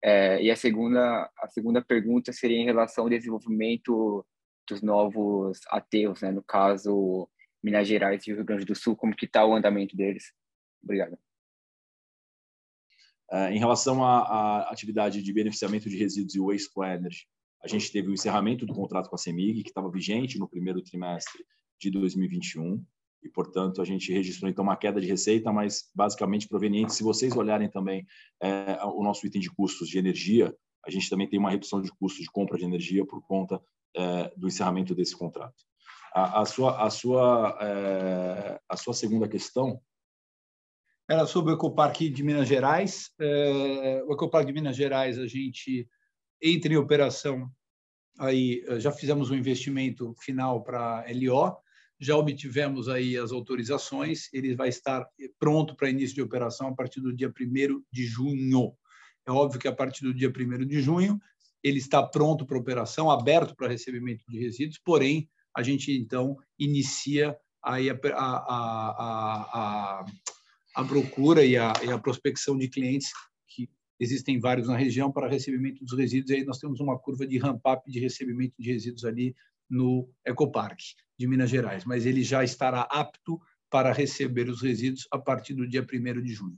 É, 0.04 0.42
e 0.42 0.52
a 0.52 0.56
segunda, 0.56 1.32
a 1.38 1.48
segunda 1.48 1.84
pergunta 1.84 2.32
seria 2.32 2.58
em 2.58 2.66
relação 2.66 3.06
ao 3.06 3.10
desenvolvimento 3.10 4.24
dos 4.70 4.84
novos 4.84 5.60
ateus, 5.70 6.22
né? 6.22 6.32
no 6.32 6.44
caso 6.44 7.28
Minas 7.64 7.88
Gerais 7.88 8.26
e 8.28 8.34
Rio 8.34 8.46
Grande 8.46 8.66
do 8.66 8.76
Sul, 8.76 8.96
como 8.96 9.16
que 9.16 9.26
está 9.26 9.44
o 9.44 9.56
andamento 9.56 9.98
deles? 9.98 10.32
Obrigado. 10.84 11.18
É, 13.32 13.52
em 13.52 13.58
relação 13.58 14.04
à, 14.04 14.20
à, 14.20 14.72
atividade 14.72 15.24
de 15.24 15.34
beneficiamento 15.34 15.90
de 15.90 15.98
resíduos 15.98 16.36
e 16.36 16.40
waste 16.40 16.72
planners, 16.72 17.26
a 17.64 17.68
gente 17.68 17.92
teve 17.92 18.10
o 18.10 18.14
encerramento 18.14 18.64
do 18.64 18.76
contrato 18.76 19.10
com 19.10 19.16
a 19.16 19.18
CEMIG, 19.18 19.64
que 19.64 19.70
estava 19.70 19.90
vigente 19.90 20.38
no 20.38 20.48
primeiro 20.48 20.84
trimestre 20.84 21.44
de 21.80 21.90
2021 21.90 22.86
e, 23.26 23.30
portanto, 23.30 23.82
a 23.82 23.86
gente 23.86 24.14
registrou 24.14 24.50
então 24.50 24.64
uma 24.64 24.78
queda 24.78 25.02
de 25.02 25.08
receita, 25.08 25.52
mas 25.52 25.90
basicamente 25.96 26.48
proveniente. 26.48 26.94
Se 26.94 27.02
vocês 27.02 27.36
olharem 27.36 27.68
também 27.68 28.06
é, 28.42 28.78
o 28.84 29.04
nosso 29.04 29.26
item 29.26 29.42
de 29.42 29.50
custos 29.50 29.90
de 29.90 29.98
energia, 29.98 30.56
a 30.86 30.92
gente 30.92 31.10
também 31.10 31.28
tem 31.28 31.40
uma 31.40 31.50
redução 31.50 31.82
de 31.82 31.90
custos 31.92 32.24
de 32.24 32.32
compra 32.32 32.58
de 32.58 32.64
energia 32.64 33.04
por 33.04 33.26
conta 33.26 33.60
é, 33.96 34.32
do 34.38 34.48
encerramento 34.48 34.94
desse 34.94 35.18
contrato. 35.18 35.56
A, 36.14 36.42
a 36.42 36.46
sua, 36.46 36.86
a, 36.86 36.90
sua, 36.92 37.58
é, 37.60 38.60
a 38.70 38.78
sua 38.78 38.94
segunda 38.94 39.28
questão 39.28 39.82
era 41.10 41.26
sobre 41.26 41.52
o 41.52 41.56
Ecoparque 41.56 42.10
de 42.10 42.24
Minas 42.24 42.48
Gerais. 42.48 43.10
É, 43.20 44.04
o 44.08 44.14
Ecoparque 44.14 44.48
de 44.48 44.54
Minas 44.54 44.76
Gerais, 44.76 45.18
a 45.18 45.26
gente 45.26 45.90
entra 46.40 46.72
em 46.72 46.78
operação 46.78 47.52
aí 48.20 48.64
já 48.80 48.92
fizemos 48.92 49.30
um 49.30 49.36
investimento 49.36 50.14
final 50.20 50.64
para 50.64 51.06
LO, 51.10 51.58
já 52.00 52.16
obtivemos 52.16 52.90
aí 52.90 53.18
as 53.18 53.32
autorizações, 53.32 54.32
ele 54.34 54.56
vai 54.56 54.70
estar 54.70 55.08
pronto 55.40 55.76
para 55.76 55.90
início 55.90 56.16
de 56.16 56.22
operação 56.22 56.68
a 56.68 56.76
partir 56.76 57.00
do 57.00 57.16
dia 57.16 57.30
1 57.30 57.82
de 57.92 58.06
junho. 58.06 58.74
É 59.26 59.32
óbvio 59.32 59.60
que 59.60 59.68
a 59.68 59.74
partir 59.74 60.04
do 60.04 60.14
dia 60.14 60.30
1 60.30 60.66
de 60.66 60.82
junho 60.82 61.20
ele 61.64 61.80
está 61.80 62.04
pronto 62.04 62.46
para 62.46 62.58
operação, 62.58 63.10
aberto 63.10 63.56
para 63.56 63.68
recebimento 63.68 64.24
de 64.30 64.38
resíduos, 64.38 64.78
porém, 64.78 65.28
a 65.56 65.64
gente 65.64 65.92
então 65.92 66.38
inicia 66.60 67.36
aí 67.64 67.90
a, 67.90 67.98
a, 68.14 68.36
a, 69.54 70.06
a 70.76 70.84
procura 70.84 71.44
e 71.44 71.54
e 71.54 71.58
a 71.58 71.98
prospecção 71.98 72.56
de 72.56 72.68
clientes 72.68 73.10
que 73.48 73.68
existem 74.00 74.40
vários 74.40 74.68
na 74.68 74.78
região 74.78 75.12
para 75.12 75.28
recebimento 75.28 75.84
dos 75.84 75.98
resíduos, 75.98 76.30
e 76.30 76.36
aí 76.36 76.44
nós 76.44 76.60
temos 76.60 76.80
uma 76.80 77.00
curva 77.00 77.26
de 77.26 77.40
ramp-up 77.40 77.90
de 77.90 78.00
recebimento 78.00 78.54
de 78.60 78.72
resíduos 78.72 79.04
ali 79.04 79.36
no 79.70 80.10
Ecoparque 80.26 80.96
de 81.18 81.28
Minas 81.28 81.50
Gerais, 81.50 81.86
mas 81.86 82.06
ele 82.06 82.24
já 82.24 82.44
estará 82.44 82.82
apto 82.82 83.40
para 83.70 83.92
receber 83.92 84.50
os 84.50 84.62
resíduos 84.62 85.08
a 85.12 85.20
partir 85.20 85.54
do 85.54 85.68
dia 85.68 85.82
1 85.82 86.22
de 86.22 86.34
junho. 86.34 86.58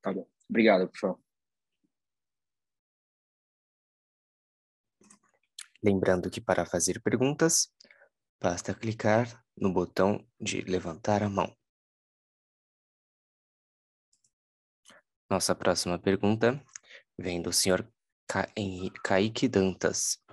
Tá 0.00 0.12
bom. 0.12 0.28
Obrigado, 0.48 0.88
professor. 0.88 1.18
Lembrando 5.82 6.30
que 6.30 6.40
para 6.40 6.64
fazer 6.64 7.00
perguntas, 7.02 7.70
basta 8.40 8.74
clicar 8.74 9.44
no 9.56 9.72
botão 9.72 10.26
de 10.40 10.62
levantar 10.62 11.22
a 11.22 11.28
mão. 11.28 11.54
Nossa 15.28 15.54
próxima 15.54 15.98
pergunta 15.98 16.62
vem 17.18 17.42
do 17.42 17.52
senhor 17.52 17.86
Ca... 18.26 18.46
Kaique 19.02 19.48
Dantas. 19.48 20.23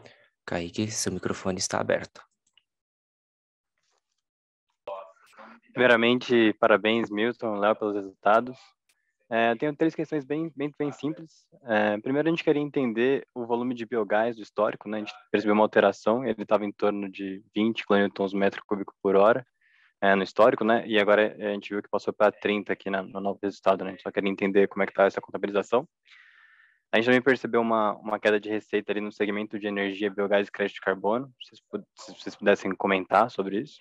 Kaique, 0.45 0.89
seu 0.91 1.11
microfone 1.11 1.59
está 1.59 1.79
aberto. 1.79 2.21
Primeiramente, 5.71 6.53
parabéns, 6.59 7.09
Milton, 7.09 7.55
Léo, 7.55 7.75
pelos 7.75 7.95
resultados. 7.95 8.57
É, 9.29 9.55
tenho 9.55 9.73
três 9.73 9.95
questões 9.95 10.25
bem, 10.25 10.51
bem, 10.53 10.73
bem 10.77 10.91
simples. 10.91 11.45
É, 11.63 11.97
primeiro, 11.99 12.27
a 12.27 12.31
gente 12.31 12.43
queria 12.43 12.61
entender 12.61 13.25
o 13.33 13.45
volume 13.45 13.73
de 13.73 13.85
biogás 13.85 14.35
do 14.35 14.41
histórico, 14.41 14.89
né? 14.89 14.97
A 14.97 14.99
gente 14.99 15.13
percebeu 15.31 15.53
uma 15.53 15.63
alteração, 15.63 16.25
ele 16.25 16.41
estava 16.41 16.65
em 16.65 16.71
torno 16.73 17.09
de 17.09 17.41
20 17.55 17.85
kN 17.85 18.09
metro 18.33 18.61
cúbico 18.65 18.93
por 19.01 19.15
hora 19.15 19.45
é, 20.01 20.15
no 20.15 20.23
histórico, 20.23 20.65
né? 20.65 20.83
E 20.85 20.99
agora 20.99 21.33
a 21.39 21.53
gente 21.53 21.69
viu 21.69 21.81
que 21.81 21.89
passou 21.89 22.13
para 22.13 22.29
30 22.29 22.73
aqui 22.73 22.89
na, 22.89 23.01
no 23.03 23.21
novo 23.21 23.39
resultado, 23.41 23.85
né? 23.85 23.91
A 23.91 23.93
gente 23.93 24.03
só 24.03 24.11
queria 24.11 24.29
entender 24.29 24.67
como 24.67 24.83
é 24.83 24.85
que 24.85 24.91
está 24.91 25.05
essa 25.05 25.21
contabilização. 25.21 25.87
A 26.91 26.97
gente 26.97 27.05
também 27.05 27.21
percebeu 27.21 27.61
uma, 27.61 27.93
uma 27.93 28.19
queda 28.19 28.37
de 28.39 28.49
receita 28.49 28.91
ali 28.91 28.99
no 28.99 29.11
segmento 29.11 29.57
de 29.57 29.65
energia, 29.65 30.11
biogás 30.11 30.47
e 30.47 30.51
crédito 30.51 30.75
de 30.75 30.81
carbono. 30.81 31.33
Se 31.41 31.55
vocês, 31.55 31.85
se 31.95 32.21
vocês 32.21 32.35
pudessem 32.35 32.75
comentar 32.75 33.31
sobre 33.31 33.61
isso. 33.61 33.79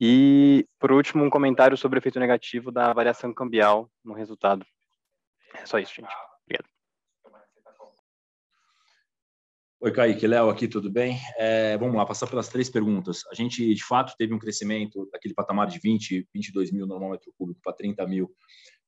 E, 0.00 0.66
por 0.78 0.92
último, 0.92 1.24
um 1.24 1.30
comentário 1.30 1.76
sobre 1.76 1.98
o 1.98 2.00
efeito 2.00 2.20
negativo 2.20 2.70
da 2.70 2.92
variação 2.92 3.34
cambial 3.34 3.90
no 4.04 4.14
resultado. 4.14 4.64
É 5.54 5.66
só 5.66 5.80
isso, 5.80 5.94
gente. 5.94 6.12
Obrigado. 6.44 6.68
Oi, 9.80 9.90
Kaique, 9.90 10.28
Léo 10.28 10.48
aqui, 10.48 10.68
tudo 10.68 10.88
bem? 10.88 11.18
É, 11.36 11.76
vamos 11.76 11.96
lá, 11.96 12.06
passar 12.06 12.28
pelas 12.28 12.48
três 12.48 12.70
perguntas. 12.70 13.22
A 13.32 13.34
gente, 13.34 13.74
de 13.74 13.84
fato, 13.84 14.14
teve 14.16 14.32
um 14.32 14.38
crescimento 14.38 15.08
daquele 15.10 15.34
patamar 15.34 15.66
de 15.66 15.80
20, 15.80 16.28
22 16.32 16.70
mil 16.70 16.86
normômetro 16.86 17.32
cúbico 17.36 17.60
para 17.60 17.72
30 17.72 18.06
mil 18.06 18.32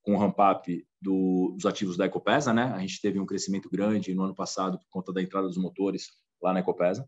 com 0.05 0.13
o 0.13 0.17
ramp-up 0.17 0.85
do, 1.01 1.53
dos 1.55 1.65
ativos 1.65 1.97
da 1.97 2.05
Ecopesa, 2.05 2.53
né? 2.53 2.71
A 2.75 2.79
gente 2.79 3.01
teve 3.01 3.19
um 3.19 3.25
crescimento 3.25 3.69
grande 3.69 4.13
no 4.13 4.23
ano 4.23 4.35
passado 4.35 4.77
por 4.77 4.87
conta 4.89 5.11
da 5.11 5.21
entrada 5.21 5.47
dos 5.47 5.57
motores 5.57 6.11
lá 6.41 6.53
na 6.53 6.59
Ecopesa. 6.59 7.07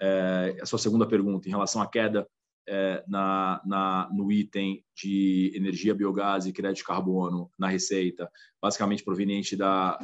É, 0.00 0.56
a 0.62 0.66
sua 0.66 0.78
segunda 0.78 1.06
pergunta, 1.06 1.48
em 1.48 1.50
relação 1.50 1.82
à 1.82 1.86
queda 1.88 2.26
é, 2.68 3.02
na, 3.08 3.60
na, 3.66 4.08
no 4.12 4.30
item 4.30 4.84
de 4.94 5.52
energia, 5.54 5.94
biogás 5.94 6.46
e 6.46 6.52
crédito 6.52 6.78
de 6.78 6.84
carbono 6.84 7.50
na 7.58 7.66
receita, 7.66 8.30
basicamente 8.62 9.02
proveniente 9.02 9.56
da, 9.56 9.98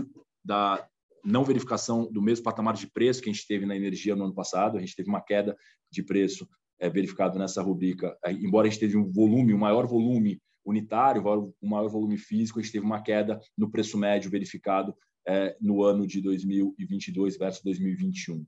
da 0.45 0.85
não 1.25 1.45
verificação 1.45 2.11
do 2.11 2.21
mesmo 2.21 2.45
patamar 2.45 2.75
de 2.75 2.89
preço 2.89 3.23
que 3.23 3.31
a 3.31 3.33
gente 3.33 3.47
teve 3.47 3.65
na 3.65 3.77
energia 3.77 4.17
no 4.17 4.25
ano 4.25 4.35
passado. 4.35 4.77
A 4.77 4.81
gente 4.81 4.97
teve 4.97 5.09
uma 5.09 5.21
queda 5.21 5.57
de 5.89 6.03
preço 6.03 6.49
é, 6.81 6.91
verificado 6.91 7.39
nessa 7.39 7.63
rubrica, 7.63 8.17
é, 8.25 8.33
embora 8.33 8.67
a 8.67 8.71
gente 8.71 8.81
teve 8.81 8.97
um 8.97 9.09
volume, 9.09 9.55
um 9.55 9.59
maior 9.59 9.87
volume 9.87 10.41
unitário, 10.65 11.23
um 11.63 11.69
maior 11.69 11.89
volume 11.89 12.17
físico, 12.17 12.59
a 12.59 12.63
gente 12.63 12.73
teve 12.73 12.85
uma 12.85 13.03
queda 13.03 13.41
no 13.57 13.71
preço 13.71 13.99
médio 13.99 14.31
verificado 14.31 14.95
é, 15.27 15.57
no 15.61 15.83
ano 15.83 16.07
de 16.07 16.21
2022 16.21 17.37
versus 17.37 17.63
2021. 17.63 18.45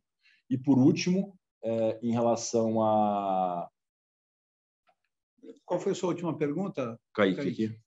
E 0.49 0.57
por 0.57 0.79
último, 0.79 1.37
é, 1.63 1.99
em 2.03 2.13
relação 2.13 2.83
a 2.83 3.69
qual 5.65 5.81
foi 5.81 5.93
a 5.93 5.95
sua 5.95 6.11
última 6.11 6.37
pergunta? 6.37 6.99
Kaique, 7.13 7.37
Kaique. 7.37 7.81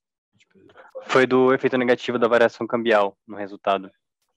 Foi 1.07 1.25
do 1.25 1.53
efeito 1.53 1.77
negativo 1.77 2.19
da 2.19 2.27
variação 2.27 2.67
cambial 2.67 3.17
no 3.27 3.37
resultado. 3.37 3.89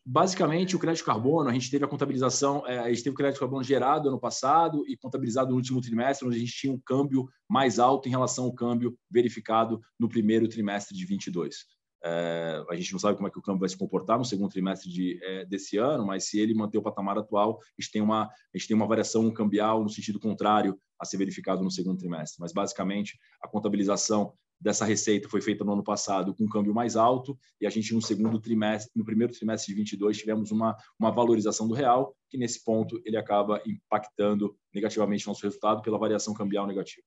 Basicamente, 0.05 0.75
o 0.75 0.81
crédito 0.81 1.05
carbono, 1.05 1.49
a 1.49 1.53
gente 1.53 1.71
teve 1.71 1.85
a 1.85 1.89
contabilização, 1.89 2.67
é, 2.67 2.79
a 2.79 2.89
gente 2.89 3.05
teve 3.05 3.15
o 3.15 3.17
crédito 3.17 3.39
carbono 3.39 3.63
gerado 3.63 4.09
ano 4.09 4.19
passado 4.19 4.85
e 4.89 4.97
contabilizado 4.97 5.51
no 5.51 5.57
último 5.57 5.81
trimestre, 5.81 6.27
onde 6.27 6.37
a 6.37 6.41
gente 6.41 6.53
tinha 6.53 6.73
um 6.73 6.81
câmbio 6.85 7.29
mais 7.49 7.79
alto 7.79 8.09
em 8.09 8.11
relação 8.11 8.47
ao 8.47 8.53
câmbio 8.53 8.99
verificado 9.09 9.81
no 9.99 10.09
primeiro 10.09 10.49
trimestre 10.49 10.97
de 10.97 11.07
22. 11.07 11.67
É, 12.05 12.65
a 12.69 12.75
gente 12.75 12.93
não 12.93 12.99
sabe 12.99 13.17
como 13.17 13.29
é 13.29 13.31
que 13.31 13.39
o 13.39 13.43
câmbio 13.43 13.61
vai 13.61 13.69
se 13.69 13.77
comportar 13.77 14.19
no 14.19 14.25
segundo 14.25 14.51
trimestre 14.51 14.91
de, 14.91 15.21
é, 15.23 15.45
desse 15.45 15.77
ano, 15.77 16.05
mas 16.05 16.25
se 16.25 16.41
ele 16.41 16.53
manter 16.53 16.79
o 16.79 16.83
patamar 16.83 17.17
atual, 17.17 17.61
a 17.61 17.81
gente, 17.81 17.93
tem 17.93 18.03
uma, 18.03 18.25
a 18.25 18.59
gente 18.59 18.67
tem 18.67 18.77
uma 18.77 18.89
variação 18.89 19.31
cambial 19.31 19.85
no 19.85 19.89
sentido 19.89 20.19
contrário 20.19 20.77
a 20.99 21.05
ser 21.05 21.17
verificado 21.17 21.63
no 21.63 21.71
segundo 21.71 21.99
trimestre. 21.99 22.41
Mas, 22.41 22.53
basicamente, 22.53 23.17
a 23.41 23.47
contabilização 23.47 24.35
dessa 24.63 24.85
receita 24.85 25.29
foi 25.29 25.43
feita 25.43 25.65
no 25.65 25.73
ano 25.73 25.83
passado 25.83 26.35
com 26.35 26.45
um 26.45 26.49
câmbio 26.49 26.73
mais 26.73 26.97
alto 26.97 27.37
e 27.61 27.67
a 27.67 27.71
gente 27.71 27.93
no 27.93 28.01
segundo 28.01 28.41
trimestre, 28.41 28.93
no 28.95 29.05
primeiro 29.05 29.33
trimestre 29.33 29.73
de 29.73 29.79
22 29.79 30.17
tivemos 30.17 30.51
uma, 30.53 30.77
uma 30.99 31.11
valorização 31.11 31.67
do 31.67 31.75
real 31.75 32.17
que 32.31 32.39
nesse 32.39 32.65
ponto 32.65 33.03
ele 33.05 33.17
acaba 33.17 33.61
impactando 33.67 34.57
negativamente 34.73 35.27
nosso 35.27 35.43
resultado 35.43 35.83
pela 35.83 35.99
variação 35.99 36.33
cambial 36.33 36.67
negativa. 36.67 37.07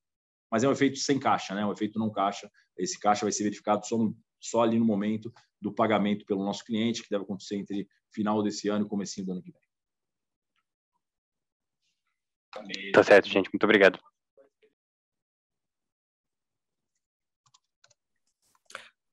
Mas 0.51 0.63
é 0.63 0.67
um 0.67 0.71
efeito 0.71 0.99
sem 0.99 1.17
caixa, 1.17 1.55
né? 1.55 1.65
Um 1.65 1.71
efeito 1.71 1.97
não 1.97 2.11
caixa. 2.11 2.49
Esse 2.77 2.99
caixa 2.99 3.25
vai 3.25 3.31
ser 3.31 3.43
verificado 3.43 3.85
só 3.87 3.97
no 3.97 4.15
só 4.39 4.61
ali 4.61 4.77
no 4.77 4.85
momento 4.85 5.33
do 5.59 5.73
pagamento 5.73 6.23
pelo 6.25 6.43
nosso 6.43 6.63
cliente, 6.63 7.01
que 7.01 7.09
deve 7.09 7.23
acontecer 7.23 7.55
entre 7.55 7.87
final 8.11 8.43
desse 8.43 8.69
ano 8.69 8.85
e 8.85 8.89
começo 8.89 9.23
do 9.25 9.31
ano 9.31 9.41
que 9.41 9.51
vem. 9.51 9.61
Tá 12.91 13.03
certo, 13.03 13.27
gente. 13.27 13.49
Muito 13.51 13.63
obrigado. 13.63 13.99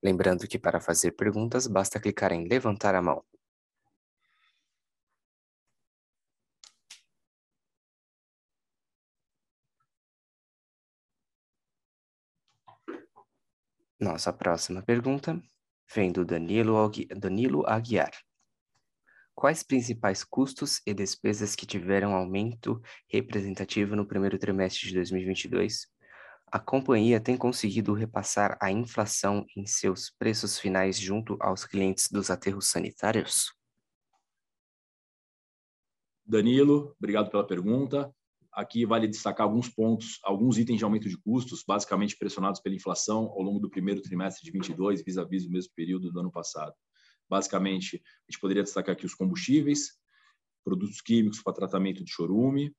Lembrando 0.03 0.49
que 0.49 0.59
para 0.59 0.81
fazer 0.81 1.13
perguntas, 1.13 1.67
basta 1.67 2.01
clicar 2.01 2.33
em 2.33 2.49
levantar 2.49 2.95
a 2.95 3.01
mão. 3.01 3.25
Nossa 14.01 14.33
próxima 14.33 14.83
pergunta 14.83 15.41
vem 15.95 16.11
do 16.11 16.25
Danilo, 16.25 16.91
Danilo 17.17 17.65
Aguiar. 17.69 18.11
Quais 19.33 19.63
principais 19.63 20.25
custos 20.25 20.81
e 20.85 20.93
despesas 20.93 21.55
que 21.55 21.65
tiveram 21.65 22.15
aumento 22.15 22.83
representativo 23.09 23.95
no 23.95 24.05
primeiro 24.05 24.37
trimestre 24.39 24.89
de 24.89 24.95
2022? 24.95 25.87
A 26.55 26.59
companhia 26.59 27.19
tem 27.19 27.35
conseguido 27.35 27.95
repassar 27.95 28.59
a 28.61 28.71
inflação 28.71 29.47
em 29.57 29.65
seus 29.67 30.11
preços 30.11 30.59
finais 30.59 30.99
junto 31.01 31.39
aos 31.41 31.65
clientes 31.65 32.11
dos 32.11 32.29
aterros 32.29 32.69
sanitários? 32.69 33.55
Danilo, 36.27 36.95
obrigado 36.99 37.31
pela 37.31 37.47
pergunta. 37.47 38.15
Aqui 38.53 38.85
vale 38.85 39.09
destacar 39.09 39.47
alguns 39.47 39.67
pontos, 39.71 40.19
alguns 40.23 40.59
itens 40.59 40.77
de 40.77 40.85
aumento 40.85 41.09
de 41.09 41.17
custos, 41.17 41.65
basicamente 41.67 42.19
pressionados 42.19 42.61
pela 42.61 42.75
inflação 42.75 43.31
ao 43.31 43.41
longo 43.41 43.59
do 43.59 43.71
primeiro 43.71 44.03
trimestre 44.03 44.45
de 44.45 44.51
22, 44.51 45.03
vis-à-vis 45.03 45.45
-vis 45.45 45.49
o 45.49 45.51
mesmo 45.51 45.73
período 45.75 46.13
do 46.13 46.21
ano 46.21 46.31
passado. 46.31 46.75
Basicamente, 47.31 47.97
a 47.97 48.31
gente 48.31 48.39
poderia 48.39 48.63
destacar 48.63 48.93
aqui 48.95 49.07
os 49.07 49.15
combustíveis, 49.15 49.99
produtos 50.63 51.01
químicos 51.01 51.43
para 51.43 51.55
tratamento 51.55 52.05
de 52.05 52.13
chorume, 52.13 52.77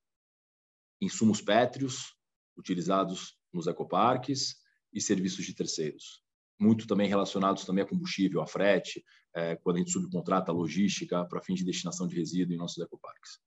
insumos 1.01 1.41
pétreos 1.41 2.15
utilizados 2.55 3.41
nos 3.53 3.67
ecoparques 3.67 4.55
e 4.91 4.99
serviços 5.01 5.45
de 5.45 5.53
terceiros. 5.53 6.21
Muito 6.59 6.87
também 6.87 7.07
relacionados 7.07 7.65
também 7.65 7.83
a 7.83 7.87
combustível, 7.87 8.41
a 8.41 8.47
frete, 8.47 9.03
é, 9.35 9.55
quando 9.55 9.77
a 9.77 9.79
gente 9.79 9.91
subcontrata 9.91 10.51
a 10.51 10.55
logística 10.55 11.25
para 11.25 11.41
fim 11.41 11.53
de 11.53 11.63
destinação 11.63 12.07
de 12.07 12.15
resíduo 12.15 12.53
em 12.53 12.57
nossos 12.57 12.81
ecoparques. 12.83 13.39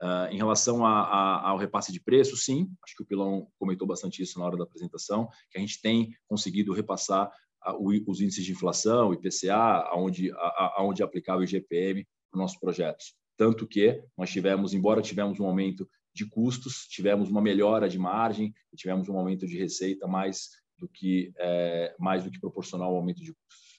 Uh, 0.00 0.30
em 0.30 0.36
relação 0.36 0.86
a, 0.86 1.00
a, 1.02 1.48
ao 1.48 1.58
repasse 1.58 1.92
de 1.92 2.00
preço, 2.00 2.36
sim, 2.36 2.70
acho 2.84 2.94
que 2.94 3.02
o 3.02 3.06
Pilão 3.06 3.48
comentou 3.58 3.86
bastante 3.86 4.22
isso 4.22 4.38
na 4.38 4.44
hora 4.44 4.56
da 4.56 4.62
apresentação, 4.62 5.28
que 5.50 5.58
a 5.58 5.60
gente 5.60 5.80
tem 5.80 6.14
conseguido 6.28 6.72
repassar 6.72 7.28
a, 7.60 7.74
o, 7.76 7.88
os 8.06 8.20
índices 8.20 8.44
de 8.44 8.52
inflação, 8.52 9.12
IPCA, 9.12 9.88
aonde, 9.90 10.30
aonde 10.76 11.02
é 11.02 11.04
aplicável 11.04 11.40
o 11.40 11.44
IGPM 11.44 12.06
para 12.30 12.40
nossos 12.40 12.58
projetos. 12.58 13.14
Tanto 13.36 13.66
que 13.66 14.00
nós 14.16 14.30
tivemos, 14.30 14.72
embora 14.72 15.02
tivemos 15.02 15.40
um 15.40 15.46
aumento 15.46 15.88
de 16.18 16.28
custos, 16.28 16.86
tivemos 16.88 17.30
uma 17.30 17.40
melhora 17.40 17.88
de 17.88 17.98
margem 17.98 18.52
e 18.72 18.76
tivemos 18.76 19.08
um 19.08 19.16
aumento 19.16 19.46
de 19.46 19.56
receita 19.56 20.06
mais 20.08 20.50
do 20.76 20.88
que, 20.88 21.32
é, 21.36 21.94
mais 21.98 22.24
do 22.24 22.30
que 22.30 22.40
proporcional 22.40 22.90
ao 22.90 22.96
aumento 22.96 23.22
de 23.22 23.32
custos. 23.32 23.78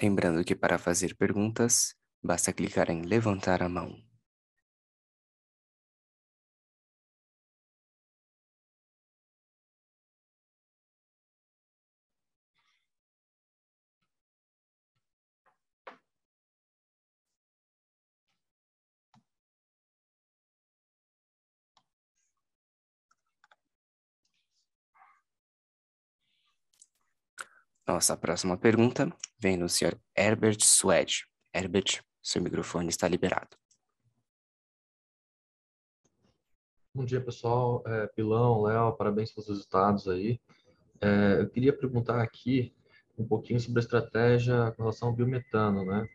Lembrando 0.00 0.44
que 0.44 0.54
para 0.54 0.78
fazer 0.78 1.16
perguntas, 1.16 1.94
basta 2.22 2.52
clicar 2.52 2.90
em 2.90 3.02
levantar 3.02 3.62
a 3.62 3.68
mão. 3.68 4.07
Nossa 27.88 28.14
próxima 28.18 28.54
pergunta 28.54 29.10
vem 29.40 29.58
do 29.58 29.66
senhor 29.66 29.98
Herbert 30.14 30.58
Swed. 30.60 31.24
Herbert, 31.54 32.02
seu 32.22 32.42
microfone 32.42 32.90
está 32.90 33.08
liberado. 33.08 33.56
Bom 36.94 37.06
dia, 37.06 37.18
pessoal. 37.18 37.82
É, 37.86 38.06
Pilão, 38.08 38.60
Léo, 38.60 38.92
parabéns 38.92 39.32
pelos 39.32 39.48
resultados 39.48 40.06
aí. 40.06 40.38
É, 41.00 41.38
eu 41.40 41.48
queria 41.48 41.72
perguntar 41.72 42.20
aqui 42.20 42.74
um 43.18 43.26
pouquinho 43.26 43.58
sobre 43.58 43.78
a 43.78 43.84
estratégia 43.84 44.70
com 44.72 44.82
relação 44.82 45.08
ao 45.08 45.14
biometano, 45.14 45.82
né? 45.86 46.06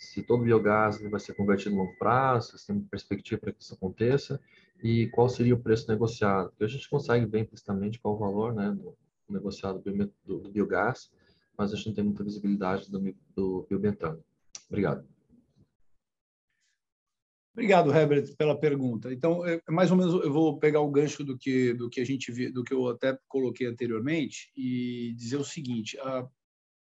Se 0.00 0.24
todo 0.24 0.42
biogás 0.42 1.00
vai 1.00 1.20
ser 1.20 1.34
convertido 1.34 1.76
no 1.76 1.82
longo 1.82 1.96
prazo, 1.96 2.58
se 2.58 2.66
tem 2.66 2.80
perspectiva 2.80 3.40
para 3.40 3.52
que 3.52 3.62
isso 3.62 3.74
aconteça, 3.74 4.40
e 4.82 5.06
qual 5.10 5.28
seria 5.28 5.54
o 5.54 5.62
preço 5.62 5.88
negociado? 5.88 6.48
Porque 6.48 6.64
a 6.64 6.68
gente 6.68 6.90
consegue 6.90 7.24
ver 7.24 7.38
implicitamente 7.38 8.00
qual 8.00 8.14
o 8.14 8.18
valor 8.18 8.52
né, 8.52 8.72
do 8.72 8.96
negociado 9.28 9.80
do, 9.80 10.40
do 10.40 10.50
biogás, 10.50 11.08
mas 11.60 11.74
a 11.74 11.76
gente 11.76 11.88
não 11.88 11.94
tem 11.94 12.04
muita 12.04 12.24
visibilidade 12.24 12.90
do, 12.90 13.14
do 13.36 13.66
biometano. 13.68 14.24
Obrigado. 14.66 15.06
Obrigado, 17.52 17.92
Herbert, 17.92 18.34
pela 18.34 18.58
pergunta. 18.58 19.12
Então, 19.12 19.44
é, 19.44 19.60
mais 19.68 19.90
ou 19.90 19.96
menos, 19.98 20.14
eu 20.24 20.32
vou 20.32 20.58
pegar 20.58 20.80
o 20.80 20.90
gancho 20.90 21.22
do 21.22 21.36
que 21.36 21.74
do 21.74 21.90
que 21.90 22.00
a 22.00 22.04
gente 22.04 22.50
do 22.50 22.64
que 22.64 22.72
eu 22.72 22.88
até 22.88 23.18
coloquei 23.28 23.66
anteriormente 23.66 24.50
e 24.56 25.12
dizer 25.14 25.36
o 25.36 25.44
seguinte: 25.44 25.98
a, 25.98 26.26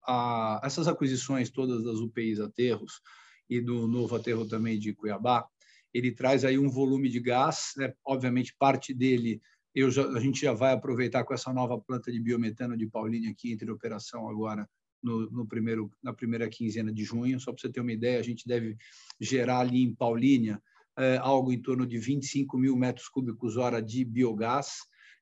a, 0.07 0.61
essas 0.65 0.89
aquisições 0.89 1.51
todas 1.51 1.85
das 1.85 1.99
UPIs 1.99 2.41
aterros 2.41 3.03
e 3.51 3.61
do 3.61 3.87
novo 3.87 4.17
aterro 4.17 4.49
também 4.49 4.79
de 4.79 4.95
Cuiabá, 4.95 5.47
ele 5.93 6.11
traz 6.11 6.43
aí 6.43 6.59
um 6.59 6.71
volume 6.71 7.11
de 7.11 7.21
gás, 7.21 7.75
né? 7.77 7.93
obviamente 8.03 8.57
parte 8.59 8.95
dele 8.95 9.43
eu 9.75 9.91
já, 9.91 10.07
a 10.07 10.21
gente 10.21 10.41
já 10.41 10.53
vai 10.53 10.73
aproveitar 10.73 11.25
com 11.25 11.35
essa 11.35 11.53
nova 11.53 11.79
planta 11.81 12.13
de 12.13 12.21
biometano 12.21 12.77
de 12.77 12.87
Paulínia 12.87 13.31
aqui 13.31 13.53
entre 13.53 13.71
operação 13.71 14.29
agora 14.29 14.69
no, 15.03 15.29
no, 15.31 15.47
primeiro, 15.47 15.91
na 16.03 16.13
primeira 16.13 16.49
quinzena 16.49 16.93
de 16.93 17.05
junho. 17.05 17.41
Só 17.41 17.53
para 17.53 17.61
você 17.61 17.69
ter 17.69 17.81
uma 17.81 17.93
ideia, 17.93 18.19
a 18.19 18.23
gente 18.23 18.47
deve 18.47 18.77
gerar 19.21 19.61
ali 19.61 19.83
em 19.83 19.95
Paulínia 19.95 20.63
é, 20.97 21.17
algo 21.19 21.53
em 21.53 21.61
torno 21.61 21.87
de 21.87 21.99
25 21.99 22.57
mil 22.57 22.77
metros 22.77 23.09
cúbicos 23.09 23.57
hora 23.57 23.83
de 23.83 24.05
biogás 24.05 24.77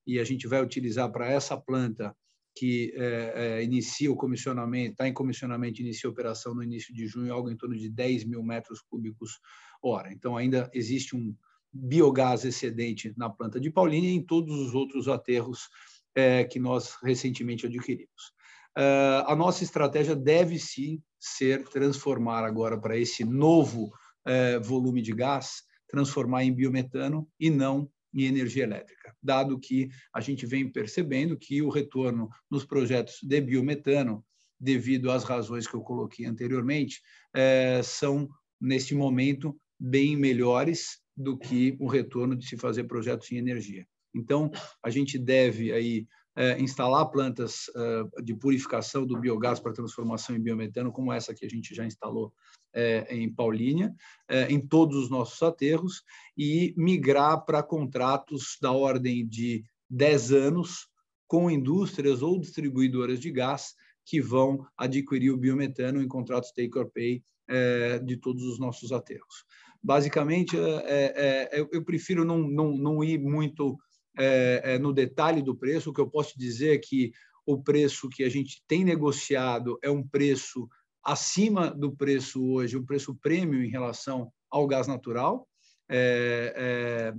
e 0.05 0.19
a 0.19 0.23
gente 0.23 0.47
vai 0.47 0.61
utilizar 0.61 1.11
para 1.11 1.27
essa 1.31 1.57
planta 1.57 2.15
que 2.55 2.93
é, 2.95 3.33
é, 3.35 3.63
inicia 3.63 4.11
o 4.11 4.15
comissionamento, 4.15 4.91
está 4.91 5.07
em 5.07 5.13
comissionamento, 5.13 5.81
inicia 5.81 6.07
a 6.07 6.11
operação 6.11 6.53
no 6.53 6.61
início 6.61 6.93
de 6.93 7.07
junho, 7.07 7.33
algo 7.33 7.49
em 7.49 7.57
torno 7.57 7.75
de 7.75 7.89
10 7.89 8.25
mil 8.25 8.43
metros 8.43 8.79
cúbicos 8.81 9.39
hora. 9.81 10.13
Então, 10.13 10.37
ainda 10.37 10.69
existe 10.71 11.15
um 11.15 11.35
biogás 11.73 12.45
excedente 12.45 13.13
na 13.17 13.29
planta 13.29 13.59
de 13.59 13.71
Paulínia 13.71 14.09
e 14.09 14.13
em 14.13 14.21
todos 14.21 14.53
os 14.59 14.75
outros 14.75 15.07
aterros 15.07 15.69
é, 16.15 16.43
que 16.43 16.59
nós 16.59 16.95
recentemente 17.01 17.65
adquirimos. 17.65 18.33
Uh, 18.77 19.21
a 19.27 19.35
nossa 19.35 19.63
estratégia 19.63 20.15
deve 20.15 20.57
sim 20.57 21.01
ser 21.19 21.63
transformar 21.63 22.43
agora 22.43 22.79
para 22.79 22.97
esse 22.97 23.23
novo 23.23 23.91
uh, 24.27 24.63
volume 24.63 25.01
de 25.01 25.13
gás, 25.13 25.63
transformar 25.87 26.43
em 26.43 26.53
biometano 26.53 27.27
e 27.39 27.51
não 27.51 27.89
em 28.11 28.25
energia 28.25 28.63
elétrica, 28.63 29.15
dado 29.21 29.59
que 29.59 29.89
a 30.13 30.19
gente 30.21 30.45
vem 30.45 30.71
percebendo 30.71 31.37
que 31.37 31.61
o 31.61 31.69
retorno 31.69 32.29
nos 32.49 32.65
projetos 32.65 33.17
de 33.21 33.41
biometano, 33.41 34.23
devido 34.59 35.11
às 35.11 35.23
razões 35.23 35.67
que 35.67 35.75
eu 35.75 35.81
coloquei 35.81 36.25
anteriormente, 36.25 36.99
uh, 37.35 37.83
são, 37.83 38.27
neste 38.59 38.95
momento, 38.95 39.55
bem 39.79 40.15
melhores 40.15 41.02
do 41.15 41.37
que 41.37 41.75
o 41.79 41.87
retorno 41.87 42.35
de 42.35 42.47
se 42.47 42.57
fazer 42.57 42.85
projetos 42.85 43.31
em 43.31 43.37
energia. 43.37 43.87
Então, 44.13 44.51
a 44.81 44.89
gente 44.89 45.17
deve 45.17 45.71
aí 45.71 46.07
é, 46.35 46.59
instalar 46.59 47.09
plantas 47.09 47.65
é, 47.75 48.21
de 48.21 48.35
purificação 48.35 49.05
do 49.05 49.19
biogás 49.19 49.59
para 49.59 49.73
transformação 49.73 50.35
em 50.35 50.41
biometano, 50.41 50.91
como 50.91 51.11
essa 51.11 51.33
que 51.33 51.45
a 51.45 51.49
gente 51.49 51.73
já 51.75 51.85
instalou 51.85 52.33
é, 52.73 53.15
em 53.15 53.31
Paulínia, 53.31 53.93
é, 54.27 54.51
em 54.51 54.59
todos 54.59 54.97
os 54.97 55.09
nossos 55.09 55.41
aterros, 55.41 56.03
e 56.37 56.73
migrar 56.75 57.45
para 57.45 57.61
contratos 57.61 58.57
da 58.61 58.71
ordem 58.71 59.27
de 59.27 59.63
10 59.89 60.31
anos 60.31 60.87
com 61.27 61.49
indústrias 61.49 62.21
ou 62.21 62.39
distribuidoras 62.39 63.19
de 63.19 63.31
gás 63.31 63.75
que 64.05 64.19
vão 64.19 64.65
adquirir 64.77 65.31
o 65.31 65.37
biometano 65.37 66.01
em 66.01 66.07
contratos 66.07 66.51
take 66.51 66.77
or 66.77 66.89
pay 66.91 67.23
é, 67.47 67.99
de 67.99 68.17
todos 68.17 68.43
os 68.43 68.59
nossos 68.59 68.91
aterros. 68.91 69.45
Basicamente, 69.83 70.55
é, 70.57 71.67
eu 71.71 71.83
prefiro 71.83 72.23
não, 72.23 72.37
não, 72.37 72.77
não 72.77 73.03
ir 73.03 73.19
muito 73.19 73.77
é, 74.17 74.61
é, 74.63 74.79
no 74.79 74.93
detalhe 74.93 75.41
do 75.41 75.55
preço, 75.55 75.89
o 75.89 75.93
que 75.93 75.99
eu 75.99 76.09
posso 76.09 76.37
dizer 76.37 76.75
é 76.75 76.77
que 76.77 77.11
o 77.45 77.61
preço 77.61 78.09
que 78.09 78.23
a 78.23 78.29
gente 78.29 78.63
tem 78.67 78.83
negociado 78.83 79.77
é 79.81 79.89
um 79.89 80.07
preço 80.07 80.69
acima 81.03 81.69
do 81.69 81.93
preço 81.95 82.41
hoje, 82.45 82.77
o 82.77 82.85
preço 82.85 83.15
prêmio 83.15 83.63
em 83.63 83.69
relação 83.69 84.31
ao 84.49 84.65
gás 84.67 84.87
natural, 84.87 85.47
é, 85.89 87.13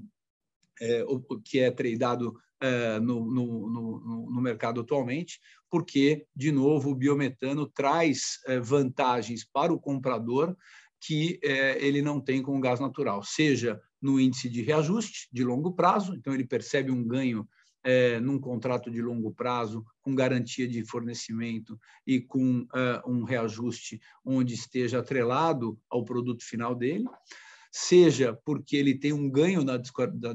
é, 0.81 0.99
é 0.99 1.05
o 1.05 1.21
que 1.41 1.59
é 1.59 1.71
tradeado 1.71 2.35
é, 2.61 2.99
no, 2.99 3.27
no, 3.27 3.69
no, 3.69 4.31
no, 4.31 4.41
mercado 4.41 4.81
atualmente, 4.81 5.39
porque, 5.69 6.27
de 6.35 6.51
novo, 6.51 6.91
o 6.91 6.95
biometano 6.95 7.67
traz 7.67 8.39
é, 8.47 8.59
vantagens 8.59 9.45
para 9.45 9.73
o 9.73 9.79
comprador 9.79 10.57
que 11.07 11.39
ele 11.43 12.01
não 12.01 12.21
tem 12.21 12.43
com 12.43 12.57
o 12.57 12.61
gás 12.61 12.81
natural, 12.81 13.23
seja 13.23 13.81
no 14.01 14.19
índice 14.19 14.49
de 14.49 14.63
reajuste 14.63 15.29
de 15.33 15.45
longo 15.45 15.73
prazo, 15.73 16.15
então 16.15 16.33
ele 16.33 16.47
percebe 16.47 16.91
um 16.91 17.07
ganho 17.07 17.47
é, 17.85 18.19
num 18.19 18.39
contrato 18.39 18.91
de 18.91 19.03
longo 19.03 19.31
prazo, 19.31 19.85
com 20.01 20.15
garantia 20.15 20.67
de 20.67 20.83
fornecimento 20.85 21.79
e 22.07 22.21
com 22.21 22.67
é, 22.75 23.03
um 23.07 23.23
reajuste 23.23 24.01
onde 24.25 24.55
esteja 24.55 25.01
atrelado 25.01 25.79
ao 25.91 26.05
produto 26.05 26.43
final 26.43 26.75
dele, 26.75 27.05
seja 27.71 28.39
porque 28.45 28.77
ele 28.77 28.99
tem 28.99 29.13
um 29.13 29.31
ganho 29.31 29.63
na 29.63 29.79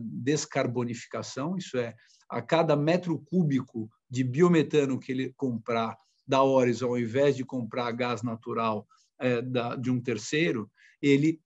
descarbonificação, 0.02 1.58
isso 1.58 1.78
é, 1.78 1.96
a 2.30 2.42
cada 2.42 2.76
metro 2.76 3.18
cúbico 3.18 3.90
de 4.08 4.24
biometano 4.24 5.00
que 5.00 5.12
ele 5.12 5.34
comprar 5.36 5.98
da 6.28 6.44
Horizon, 6.44 6.90
ao 6.90 7.00
invés 7.00 7.36
de 7.36 7.44
comprar 7.44 7.92
gás 7.92 8.22
natural 8.22 8.88
é, 9.20 9.42
da, 9.42 9.76
de 9.76 9.92
um 9.92 10.02
terceiro, 10.02 10.70
ele 11.02 11.42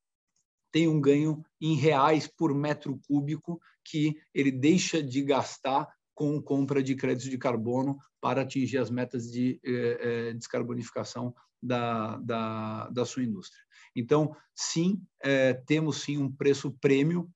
tem 0.71 0.87
um 0.87 0.99
ganho 0.99 1.43
em 1.61 1.75
reais 1.75 2.27
por 2.27 2.53
metro 2.53 2.99
cúbico 3.07 3.61
que 3.85 4.15
ele 4.33 4.51
deixa 4.51 5.03
de 5.03 5.21
gastar 5.21 5.87
com 6.15 6.41
compra 6.41 6.81
de 6.81 6.95
créditos 6.95 7.29
de 7.29 7.37
carbono 7.37 7.97
para 8.19 8.41
atingir 8.41 8.77
as 8.77 8.89
metas 8.89 9.31
de 9.31 9.59
eh, 9.63 10.33
descarbonificação 10.33 11.33
da, 11.61 12.17
da, 12.17 12.89
da, 12.89 13.05
sua 13.05 13.23
indústria. 13.23 13.63
Então, 13.95 14.35
sim, 14.53 15.01
eh, 15.23 15.53
temos 15.65 16.01
sim 16.01 16.17
um 16.17 16.31
preço 16.31 16.71
prêmio 16.79 17.29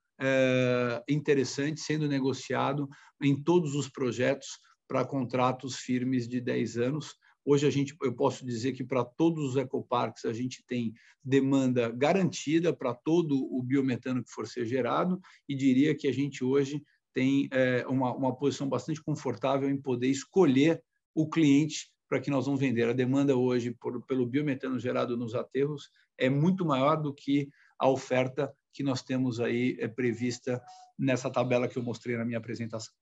interessante 1.07 1.79
sendo 1.79 2.07
negociado 2.07 2.89
em 3.21 3.39
todos 3.39 3.75
os 3.75 3.87
projetos 3.87 4.47
para 4.87 5.05
contratos 5.05 5.75
firmes 5.75 6.27
de 6.27 6.41
10 6.41 6.77
anos, 6.77 7.15
Hoje 7.49 7.65
a 7.65 7.69
gente, 7.69 7.95
eu 8.03 8.13
posso 8.13 8.45
dizer 8.45 8.73
que 8.73 8.83
para 8.83 9.05
todos 9.05 9.51
os 9.51 9.55
ecoparques 9.55 10.25
a 10.25 10.33
gente 10.33 10.61
tem 10.67 10.93
demanda 11.23 11.89
garantida 11.89 12.73
para 12.73 12.93
todo 12.93 13.37
o 13.37 13.63
biometano 13.63 14.21
que 14.21 14.29
for 14.29 14.45
ser 14.45 14.65
gerado 14.65 15.17
e 15.47 15.55
diria 15.55 15.95
que 15.95 16.09
a 16.09 16.11
gente 16.11 16.43
hoje 16.43 16.83
tem 17.13 17.47
é, 17.53 17.87
uma, 17.87 18.13
uma 18.13 18.35
posição 18.35 18.67
bastante 18.67 19.01
confortável 19.01 19.69
em 19.69 19.81
poder 19.81 20.09
escolher 20.09 20.83
o 21.15 21.29
cliente 21.29 21.89
para 22.09 22.19
que 22.19 22.29
nós 22.29 22.47
vamos 22.47 22.59
vender. 22.59 22.89
A 22.89 22.91
demanda 22.91 23.33
hoje 23.37 23.71
por, 23.79 24.05
pelo 24.05 24.27
biometano 24.27 24.77
gerado 24.77 25.15
nos 25.15 25.33
aterros 25.33 25.89
é 26.17 26.29
muito 26.29 26.65
maior 26.65 27.01
do 27.01 27.13
que 27.13 27.47
a 27.79 27.87
oferta 27.87 28.53
que 28.73 28.83
nós 28.83 29.01
temos 29.01 29.39
aí 29.39 29.77
é, 29.79 29.87
prevista 29.87 30.61
nessa 30.99 31.31
tabela 31.31 31.69
que 31.69 31.77
eu 31.77 31.83
mostrei 31.83 32.17
na 32.17 32.25
minha 32.25 32.39
apresentação. 32.39 32.93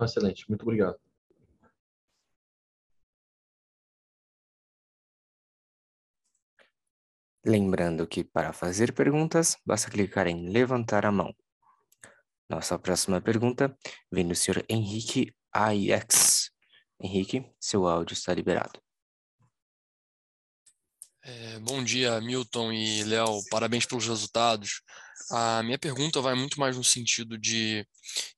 Excelente, 0.00 0.48
muito 0.48 0.62
obrigado. 0.62 0.98
Lembrando 7.44 8.06
que 8.06 8.22
para 8.22 8.52
fazer 8.52 8.92
perguntas, 8.92 9.56
basta 9.64 9.90
clicar 9.90 10.26
em 10.26 10.50
levantar 10.50 11.06
a 11.06 11.12
mão. 11.12 11.34
Nossa 12.48 12.78
próxima 12.78 13.20
pergunta 13.20 13.76
vem 14.10 14.26
do 14.26 14.34
senhor 14.34 14.64
Henrique 14.68 15.34
AIX. 15.52 16.50
Henrique, 17.00 17.50
seu 17.58 17.86
áudio 17.86 18.12
está 18.12 18.34
liberado. 18.34 18.80
É, 21.22 21.58
bom 21.60 21.82
dia, 21.82 22.20
Milton 22.20 22.72
e 22.72 23.04
Léo. 23.04 23.40
Parabéns 23.50 23.86
pelos 23.86 24.06
resultados. 24.06 24.82
A 25.30 25.62
minha 25.62 25.78
pergunta 25.78 26.20
vai 26.20 26.34
muito 26.34 26.58
mais 26.58 26.76
no 26.76 26.84
sentido 26.84 27.38
de 27.38 27.86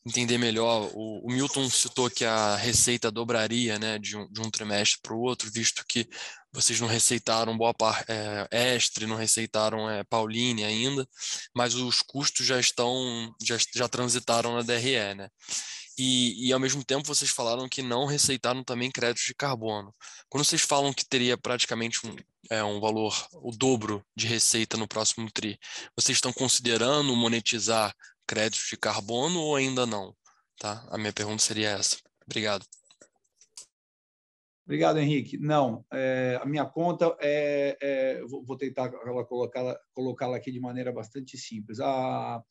entender 0.07 0.39
melhor. 0.39 0.91
O, 0.95 1.26
o 1.26 1.33
Milton 1.33 1.68
citou 1.70 2.11
que 2.11 2.24
a 2.24 2.57
receita 2.57 3.11
dobraria 3.11 3.78
né, 3.78 3.99
de, 3.99 4.16
um, 4.16 4.30
de 4.30 4.41
um 4.41 4.51
trimestre 4.51 5.01
para 5.03 5.14
o 5.14 5.20
outro, 5.20 5.51
visto 5.51 5.85
que 5.89 6.09
vocês 6.53 6.78
não 6.80 6.89
receitaram 6.89 7.57
boa 7.57 7.72
parte 7.72 8.05
é, 8.11 8.76
Estre, 8.76 9.07
não 9.07 9.16
receitaram 9.16 9.89
é, 9.89 10.05
Pauline 10.05 10.64
ainda, 10.64 11.09
mas 11.55 11.74
os 11.74 12.03
custos 12.03 12.47
já 12.47 12.61
estão, 12.61 13.35
já, 13.43 13.57
já 13.74 13.89
transitaram 13.89 14.55
na 14.55 14.62
DRE, 14.62 15.14
né? 15.14 15.28
E, 15.99 16.49
e 16.49 16.53
ao 16.53 16.61
mesmo 16.61 16.84
tempo 16.84 17.07
vocês 17.07 17.30
falaram 17.30 17.68
que 17.68 17.82
não 17.82 18.07
receitaram 18.07 18.64
também 18.64 18.90
créditos 18.90 19.24
de 19.24 19.34
carbono. 19.34 19.95
Quando 20.28 20.45
vocês 20.45 20.62
falam 20.62 20.93
que 20.93 21.05
teria 21.05 21.36
praticamente 21.36 22.07
um, 22.07 22.16
é, 22.51 22.64
um 22.64 22.80
valor, 22.80 23.14
o 23.34 23.51
dobro 23.51 24.05
de 24.16 24.26
receita 24.26 24.76
no 24.76 24.88
próximo 24.88 25.30
TRI, 25.30 25.59
vocês 25.97 26.16
estão 26.16 26.32
considerando 26.32 27.14
monetizar 27.14 27.95
créditos 28.26 28.68
de 28.70 28.76
carbono 28.76 29.40
ou 29.40 29.57
ainda 29.57 29.84
não? 29.84 30.14
Tá? 30.59 30.86
A 30.90 30.97
minha 30.97 31.12
pergunta 31.12 31.43
seria 31.43 31.70
essa. 31.70 31.99
Obrigado. 32.24 32.64
Obrigado, 34.64 34.99
Henrique. 34.99 35.36
Não, 35.38 35.84
é, 35.93 36.38
a 36.40 36.47
minha 36.47 36.64
conta 36.64 37.14
é, 37.20 37.76
é 37.80 38.22
vou 38.24 38.57
tentar 38.57 38.90
colocá-la 39.26 39.78
colocá 39.93 40.34
aqui 40.34 40.53
de 40.53 40.61
maneira 40.61 40.93
bastante 40.93 41.36
simples. 41.36 41.80
A 41.80 42.43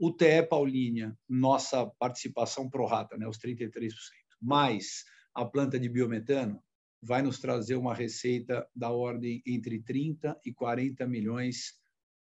UTE 0.00 0.42
Paulínia, 0.48 1.14
nossa 1.28 1.86
participação 1.98 2.70
pro 2.70 2.86
rata, 2.86 3.18
né, 3.18 3.28
os 3.28 3.38
33%, 3.38 3.92
mais 4.40 5.04
a 5.34 5.44
planta 5.44 5.78
de 5.78 5.90
biometano, 5.90 6.62
vai 7.02 7.20
nos 7.20 7.38
trazer 7.38 7.76
uma 7.76 7.94
receita 7.94 8.66
da 8.74 8.90
ordem 8.90 9.42
entre 9.46 9.82
30 9.82 10.40
e 10.44 10.52
40 10.52 11.06
milhões 11.06 11.74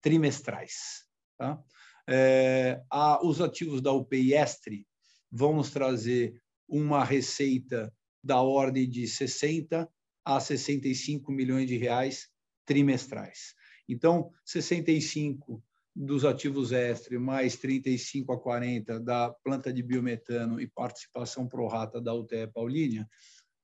trimestrais. 0.01 1.05
Tá? 1.37 1.61
É, 2.07 2.81
a, 2.91 3.25
os 3.25 3.41
ativos 3.41 3.81
da 3.81 3.91
UPI 3.91 4.35
Estre 4.35 4.87
vão 5.31 5.55
nos 5.55 5.71
trazer 5.71 6.39
uma 6.67 7.03
receita 7.03 7.91
da 8.23 8.41
ordem 8.41 8.87
de 8.87 9.07
60 9.07 9.89
a 10.23 10.39
65 10.39 11.31
milhões 11.31 11.67
de 11.67 11.77
reais 11.77 12.29
trimestrais. 12.65 13.55
Então, 13.89 14.31
65 14.45 15.63
dos 15.95 16.25
ativos 16.25 16.71
extra 16.71 17.19
mais 17.19 17.55
35 17.57 18.33
a 18.33 18.39
40 18.39 18.99
da 18.99 19.29
planta 19.43 19.71
de 19.71 19.83
biometano 19.83 20.59
e 20.59 20.67
participação 20.67 21.47
pro 21.47 21.67
rata 21.67 22.01
da 22.01 22.13
UTE 22.13 22.47
Paulínia, 22.53 23.07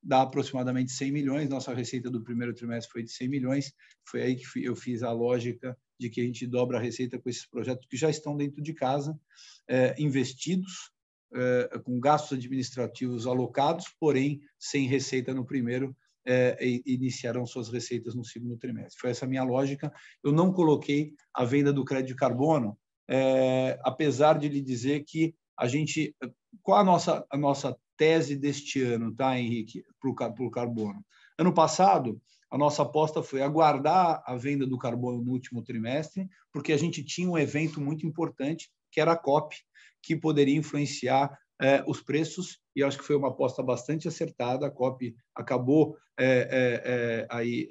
dá 0.01 0.21
aproximadamente 0.21 0.91
100 0.91 1.11
milhões. 1.11 1.49
Nossa 1.49 1.73
receita 1.73 2.09
do 2.09 2.23
primeiro 2.23 2.53
trimestre 2.53 2.91
foi 2.91 3.03
de 3.03 3.11
100 3.11 3.27
milhões. 3.27 3.73
Foi 4.05 4.21
aí 4.21 4.35
que 4.35 4.63
eu 4.63 4.75
fiz 4.75 5.01
a 5.03 5.11
lógica 5.11 5.77
de 5.99 6.09
que 6.09 6.21
a 6.21 6.23
gente 6.23 6.47
dobra 6.47 6.77
a 6.77 6.81
receita 6.81 7.19
com 7.19 7.29
esses 7.29 7.45
projetos 7.45 7.85
que 7.89 7.97
já 7.97 8.09
estão 8.09 8.37
dentro 8.37 8.61
de 8.61 8.73
casa, 8.73 9.19
é, 9.67 9.95
investidos 10.01 10.91
eh, 11.31 11.79
com 11.83 11.99
gastos 11.99 12.39
administrativos 12.39 13.27
alocados, 13.27 13.85
porém 13.99 14.41
sem 14.57 14.87
receita 14.87 15.31
no 15.31 15.45
primeiro, 15.45 15.95
eh, 16.25 16.81
iniciarão 16.85 17.45
suas 17.45 17.69
receitas 17.69 18.15
no 18.15 18.23
segundo 18.23 18.57
trimestre. 18.57 18.99
Foi 18.99 19.09
essa 19.09 19.27
minha 19.27 19.43
lógica. 19.43 19.91
Eu 20.23 20.31
não 20.31 20.51
coloquei 20.51 21.13
a 21.33 21.43
venda 21.45 21.71
do 21.71 21.85
crédito 21.85 22.09
de 22.09 22.15
carbono, 22.15 22.77
eh, 23.09 23.79
apesar 23.83 24.37
de 24.37 24.47
lhe 24.47 24.61
dizer 24.61 25.03
que 25.05 25.35
a 25.57 25.67
gente. 25.67 26.15
Qual 26.61 26.79
a 26.79 26.83
nossa, 26.83 27.25
a 27.29 27.37
nossa 27.37 27.75
tese 27.97 28.35
deste 28.35 28.81
ano, 28.81 29.13
tá, 29.13 29.39
Henrique, 29.39 29.83
para 29.99 30.45
o 30.45 30.51
carbono? 30.51 31.03
Ano 31.37 31.53
passado, 31.53 32.21
a 32.51 32.57
nossa 32.57 32.81
aposta 32.81 33.21
foi 33.21 33.41
aguardar 33.41 34.23
a 34.25 34.35
venda 34.35 34.65
do 34.65 34.77
carbono 34.77 35.23
no 35.23 35.31
último 35.31 35.61
trimestre, 35.61 36.27
porque 36.51 36.73
a 36.73 36.77
gente 36.77 37.03
tinha 37.03 37.29
um 37.29 37.37
evento 37.37 37.79
muito 37.79 38.07
importante, 38.07 38.71
que 38.91 38.99
era 38.99 39.11
a 39.11 39.17
COP, 39.17 39.55
que 40.01 40.15
poderia 40.15 40.57
influenciar 40.57 41.37
eh, 41.61 41.83
os 41.85 42.01
preços, 42.01 42.59
e 42.75 42.81
acho 42.81 42.97
que 42.97 43.03
foi 43.03 43.15
uma 43.15 43.27
aposta 43.27 43.61
bastante 43.61 44.07
acertada. 44.07 44.65
A 44.65 44.71
COP 44.71 45.13
acabou 45.35 45.97
eh, 46.17 46.47
eh, 46.83 47.27
aí, 47.29 47.67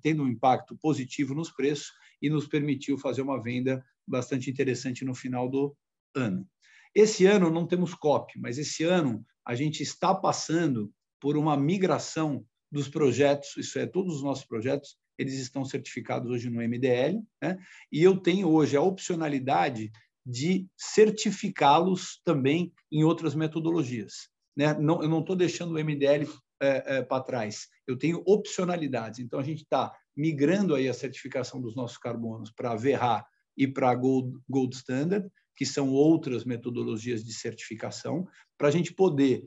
tendo 0.00 0.22
um 0.22 0.28
impacto 0.28 0.76
positivo 0.76 1.34
nos 1.34 1.50
preços 1.50 1.92
e 2.20 2.30
nos 2.30 2.46
permitiu 2.46 2.96
fazer 2.96 3.22
uma 3.22 3.42
venda 3.42 3.84
bastante 4.06 4.50
interessante 4.50 5.04
no 5.04 5.14
final 5.14 5.48
do 5.48 5.76
ano. 6.14 6.46
Esse 6.94 7.26
ano 7.26 7.50
não 7.50 7.66
temos 7.66 7.94
COP, 7.94 8.38
mas 8.38 8.58
esse 8.58 8.84
ano 8.84 9.24
a 9.44 9.54
gente 9.54 9.82
está 9.82 10.14
passando 10.14 10.92
por 11.20 11.36
uma 11.36 11.56
migração 11.56 12.44
dos 12.70 12.88
projetos, 12.88 13.56
isso 13.56 13.78
é, 13.78 13.86
todos 13.86 14.16
os 14.16 14.22
nossos 14.22 14.44
projetos, 14.44 14.96
eles 15.18 15.34
estão 15.34 15.64
certificados 15.64 16.30
hoje 16.30 16.48
no 16.48 16.60
MDL, 16.62 17.22
né? 17.40 17.58
e 17.90 18.02
eu 18.02 18.16
tenho 18.16 18.48
hoje 18.48 18.76
a 18.76 18.82
opcionalidade 18.82 19.90
de 20.24 20.66
certificá-los 20.76 22.20
também 22.24 22.72
em 22.90 23.04
outras 23.04 23.34
metodologias. 23.34 24.28
Né? 24.56 24.72
Não, 24.74 25.02
eu 25.02 25.08
não 25.08 25.20
estou 25.20 25.34
deixando 25.34 25.74
o 25.74 25.84
MDL 25.84 26.28
é, 26.60 26.98
é, 26.98 27.02
para 27.02 27.22
trás. 27.22 27.68
Eu 27.86 27.98
tenho 27.98 28.22
opcionalidades. 28.24 29.18
Então, 29.18 29.40
a 29.40 29.42
gente 29.42 29.62
está 29.62 29.92
migrando 30.16 30.74
aí 30.74 30.88
a 30.88 30.94
certificação 30.94 31.60
dos 31.60 31.74
nossos 31.74 31.98
carbonos 31.98 32.50
para 32.50 32.72
a 32.72 32.76
VERRA 32.76 33.24
e 33.56 33.66
para 33.66 33.90
a 33.90 33.94
Gold, 33.94 34.38
Gold 34.48 34.76
Standard, 34.76 35.28
que 35.56 35.66
são 35.66 35.90
outras 35.90 36.44
metodologias 36.44 37.24
de 37.24 37.32
certificação, 37.32 38.26
para 38.56 38.68
a 38.68 38.70
gente 38.70 38.94
poder, 38.94 39.44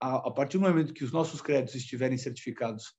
a, 0.00 0.28
a, 0.28 0.30
partir 0.30 0.58
do 0.58 0.64
momento 0.64 0.92
que 0.92 1.04
os 1.04 1.12
nossos 1.12 1.40
créditos 1.40 1.74
estiverem 1.74 2.18
certificados 2.18 2.92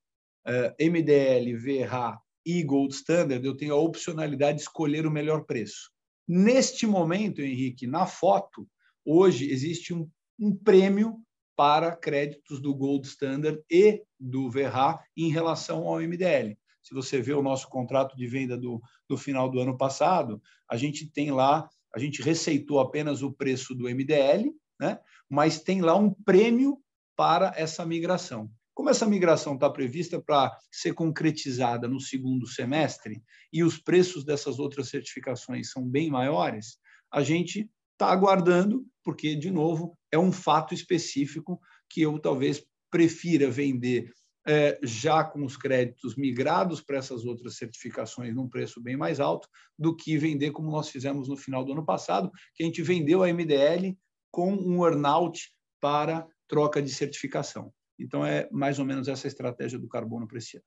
é, 0.46 0.74
MDL, 0.88 1.54
VERRA 1.56 2.18
e 2.44 2.62
Gold 2.62 2.94
Standard, 2.94 3.44
eu 3.44 3.56
tenho 3.56 3.74
a 3.74 3.78
opcionalidade 3.78 4.58
de 4.58 4.62
escolher 4.62 5.06
o 5.06 5.10
melhor 5.10 5.44
preço. 5.44 5.90
Neste 6.32 6.86
momento, 6.86 7.42
Henrique, 7.42 7.88
na 7.88 8.06
foto, 8.06 8.64
hoje 9.04 9.50
existe 9.50 9.92
um, 9.92 10.08
um 10.38 10.54
prêmio 10.54 11.16
para 11.56 11.96
créditos 11.96 12.60
do 12.60 12.72
Gold 12.72 13.04
Standard 13.08 13.60
e 13.68 14.04
do 14.16 14.48
Verra 14.48 15.02
em 15.16 15.28
relação 15.28 15.88
ao 15.88 15.96
MDL. 15.96 16.56
Se 16.84 16.94
você 16.94 17.20
vê 17.20 17.32
o 17.32 17.42
nosso 17.42 17.68
contrato 17.68 18.16
de 18.16 18.28
venda 18.28 18.56
do, 18.56 18.80
do 19.08 19.18
final 19.18 19.50
do 19.50 19.58
ano 19.58 19.76
passado, 19.76 20.40
a 20.70 20.76
gente 20.76 21.10
tem 21.10 21.32
lá, 21.32 21.68
a 21.92 21.98
gente 21.98 22.22
receitou 22.22 22.78
apenas 22.78 23.24
o 23.24 23.32
preço 23.32 23.74
do 23.74 23.90
MDL, 23.90 24.54
né? 24.78 25.00
mas 25.28 25.60
tem 25.60 25.80
lá 25.80 25.96
um 25.96 26.14
prêmio 26.14 26.78
para 27.16 27.52
essa 27.56 27.84
migração. 27.84 28.48
Como 28.80 28.88
essa 28.88 29.06
migração 29.06 29.56
está 29.56 29.68
prevista 29.68 30.18
para 30.18 30.58
ser 30.72 30.94
concretizada 30.94 31.86
no 31.86 32.00
segundo 32.00 32.46
semestre 32.46 33.22
e 33.52 33.62
os 33.62 33.76
preços 33.76 34.24
dessas 34.24 34.58
outras 34.58 34.88
certificações 34.88 35.70
são 35.70 35.86
bem 35.86 36.08
maiores, 36.08 36.78
a 37.12 37.22
gente 37.22 37.68
está 37.92 38.10
aguardando, 38.10 38.86
porque, 39.04 39.36
de 39.36 39.50
novo, 39.50 39.98
é 40.10 40.18
um 40.18 40.32
fato 40.32 40.72
específico 40.72 41.60
que 41.90 42.00
eu 42.00 42.18
talvez 42.18 42.64
prefira 42.90 43.50
vender 43.50 44.10
é, 44.48 44.78
já 44.82 45.24
com 45.24 45.44
os 45.44 45.58
créditos 45.58 46.16
migrados 46.16 46.80
para 46.80 46.96
essas 46.96 47.26
outras 47.26 47.56
certificações 47.56 48.34
num 48.34 48.48
preço 48.48 48.80
bem 48.80 48.96
mais 48.96 49.20
alto, 49.20 49.46
do 49.78 49.94
que 49.94 50.16
vender 50.16 50.52
como 50.52 50.70
nós 50.70 50.88
fizemos 50.88 51.28
no 51.28 51.36
final 51.36 51.62
do 51.66 51.72
ano 51.72 51.84
passado, 51.84 52.30
que 52.54 52.62
a 52.62 52.66
gente 52.66 52.80
vendeu 52.80 53.22
a 53.22 53.26
MDL 53.30 53.94
com 54.30 54.54
um 54.54 54.82
earnout 54.86 55.52
para 55.78 56.26
troca 56.48 56.80
de 56.80 56.88
certificação. 56.88 57.70
Então, 58.02 58.24
é 58.24 58.48
mais 58.50 58.78
ou 58.78 58.84
menos 58.84 59.08
essa 59.08 59.26
estratégia 59.26 59.78
do 59.78 59.88
carbono 59.88 60.26
para 60.26 60.38
esse 60.38 60.56
ano. 60.56 60.66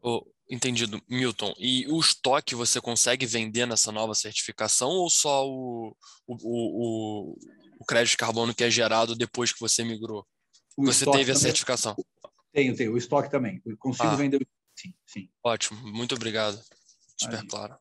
Oh, 0.00 0.24
entendido, 0.48 1.02
Milton. 1.08 1.54
E 1.58 1.86
o 1.88 1.98
estoque 1.98 2.54
você 2.54 2.80
consegue 2.80 3.26
vender 3.26 3.66
nessa 3.66 3.90
nova 3.90 4.14
certificação 4.14 4.90
ou 4.90 5.10
só 5.10 5.46
o, 5.46 5.94
o, 6.26 6.36
o, 6.36 7.38
o 7.80 7.84
crédito 7.84 8.12
de 8.12 8.16
carbono 8.16 8.54
que 8.54 8.64
é 8.64 8.70
gerado 8.70 9.16
depois 9.16 9.52
que 9.52 9.60
você 9.60 9.84
migrou? 9.84 10.26
O 10.76 10.84
você 10.84 11.04
teve 11.04 11.18
também, 11.18 11.32
a 11.32 11.36
certificação? 11.36 11.96
Tenho, 12.52 12.76
tenho. 12.76 12.92
O 12.92 12.98
estoque 12.98 13.30
também. 13.30 13.60
Eu 13.66 13.76
consigo 13.76 14.08
ah, 14.08 14.16
vender. 14.16 14.46
Sim, 14.76 14.94
sim. 15.04 15.28
Ótimo, 15.42 15.80
muito 15.92 16.14
obrigado. 16.14 16.60
Super 17.16 17.40
Aí. 17.40 17.48
claro. 17.48 17.76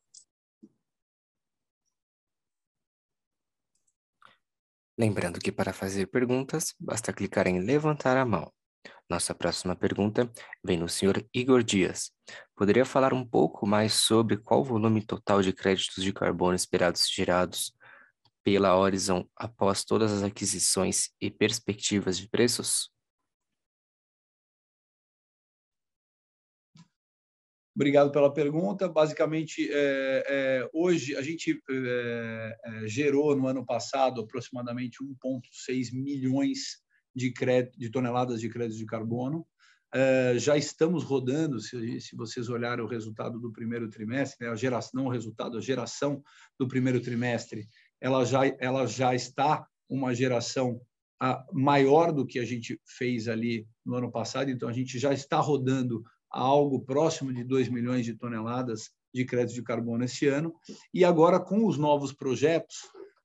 Lembrando 4.97 5.39
que 5.39 5.51
para 5.51 5.71
fazer 5.71 6.07
perguntas, 6.07 6.73
basta 6.79 7.13
clicar 7.13 7.45
em 7.45 7.59
levantar 7.59 8.17
a 8.17 8.25
mão. 8.25 8.51
Nossa 9.07 9.35
próxima 9.35 9.75
pergunta 9.75 10.29
vem 10.63 10.79
do 10.79 10.89
Sr. 10.89 11.23
Igor 11.33 11.61
Dias. 11.63 12.11
Poderia 12.55 12.83
falar 12.83 13.13
um 13.13 13.25
pouco 13.25 13.67
mais 13.67 13.93
sobre 13.93 14.37
qual 14.37 14.61
o 14.61 14.65
volume 14.65 15.05
total 15.05 15.41
de 15.41 15.53
créditos 15.53 16.03
de 16.03 16.11
carbono 16.11 16.55
esperados 16.55 17.07
gerados 17.09 17.73
pela 18.43 18.75
Horizon 18.75 19.23
após 19.35 19.83
todas 19.83 20.11
as 20.11 20.23
aquisições 20.23 21.09
e 21.21 21.29
perspectivas 21.29 22.17
de 22.17 22.27
preços? 22.27 22.89
Obrigado 27.77 28.11
pela 28.11 28.33
pergunta. 28.33 28.89
Basicamente, 28.89 29.69
é, 29.71 30.23
é, 30.27 30.69
hoje 30.73 31.15
a 31.15 31.21
gente 31.21 31.61
é, 31.69 32.57
é 32.65 32.87
gerou 32.87 33.35
no 33.35 33.45
ano 33.45 33.63
passado 33.63 34.19
aproximadamente 34.19 34.97
1,6 35.03 35.93
milhões 35.93 36.79
de, 37.15 37.31
crédito, 37.31 37.77
de, 37.77 37.91
toneladas 37.91 38.41
de 38.41 38.49
créditos 38.49 38.79
de 38.79 38.85
carbono. 38.87 39.45
É, 39.93 40.39
já 40.39 40.57
estamos 40.57 41.03
rodando, 41.03 41.59
se, 41.59 42.01
se, 42.01 42.15
vocês 42.15 42.49
olharem 42.49 42.83
o 42.83 42.87
resultado 42.87 43.39
do 43.39 43.51
primeiro 43.51 43.87
trimestre, 43.91 44.47
né, 44.47 44.51
a 44.51 44.55
geração, 44.55 44.91
não 44.95 45.05
o 45.09 45.13
resultado, 45.13 45.55
a 45.55 45.61
geração 45.61 46.23
do 46.59 46.67
primeiro 46.67 46.99
trimestre, 46.99 47.67
ela 48.01 48.25
já, 48.25 48.41
ela 48.59 48.87
já 48.87 49.13
está 49.13 49.67
uma 49.87 50.15
geração 50.15 50.81
a, 51.21 51.45
maior 51.53 52.11
do 52.11 52.25
que 52.25 52.39
a 52.39 52.45
gente 52.45 52.81
fez 52.87 53.27
ali 53.27 53.67
no 53.85 53.97
ano 53.97 54.11
passado, 54.11 54.49
então 54.49 54.67
a 54.67 54.73
gente 54.73 54.97
já 54.97 55.13
está 55.13 55.37
rodando 55.37 56.03
a 56.31 56.41
algo 56.41 56.79
próximo 56.79 57.33
de 57.33 57.43
2 57.43 57.69
milhões 57.69 58.05
de 58.05 58.13
toneladas 58.13 58.91
de 59.13 59.25
crédito 59.25 59.55
de 59.55 59.63
carbono 59.63 60.03
esse 60.03 60.27
ano. 60.27 60.53
E 60.93 61.03
agora, 61.03 61.39
com 61.39 61.65
os 61.65 61.77
novos 61.77 62.13
projetos, 62.13 62.77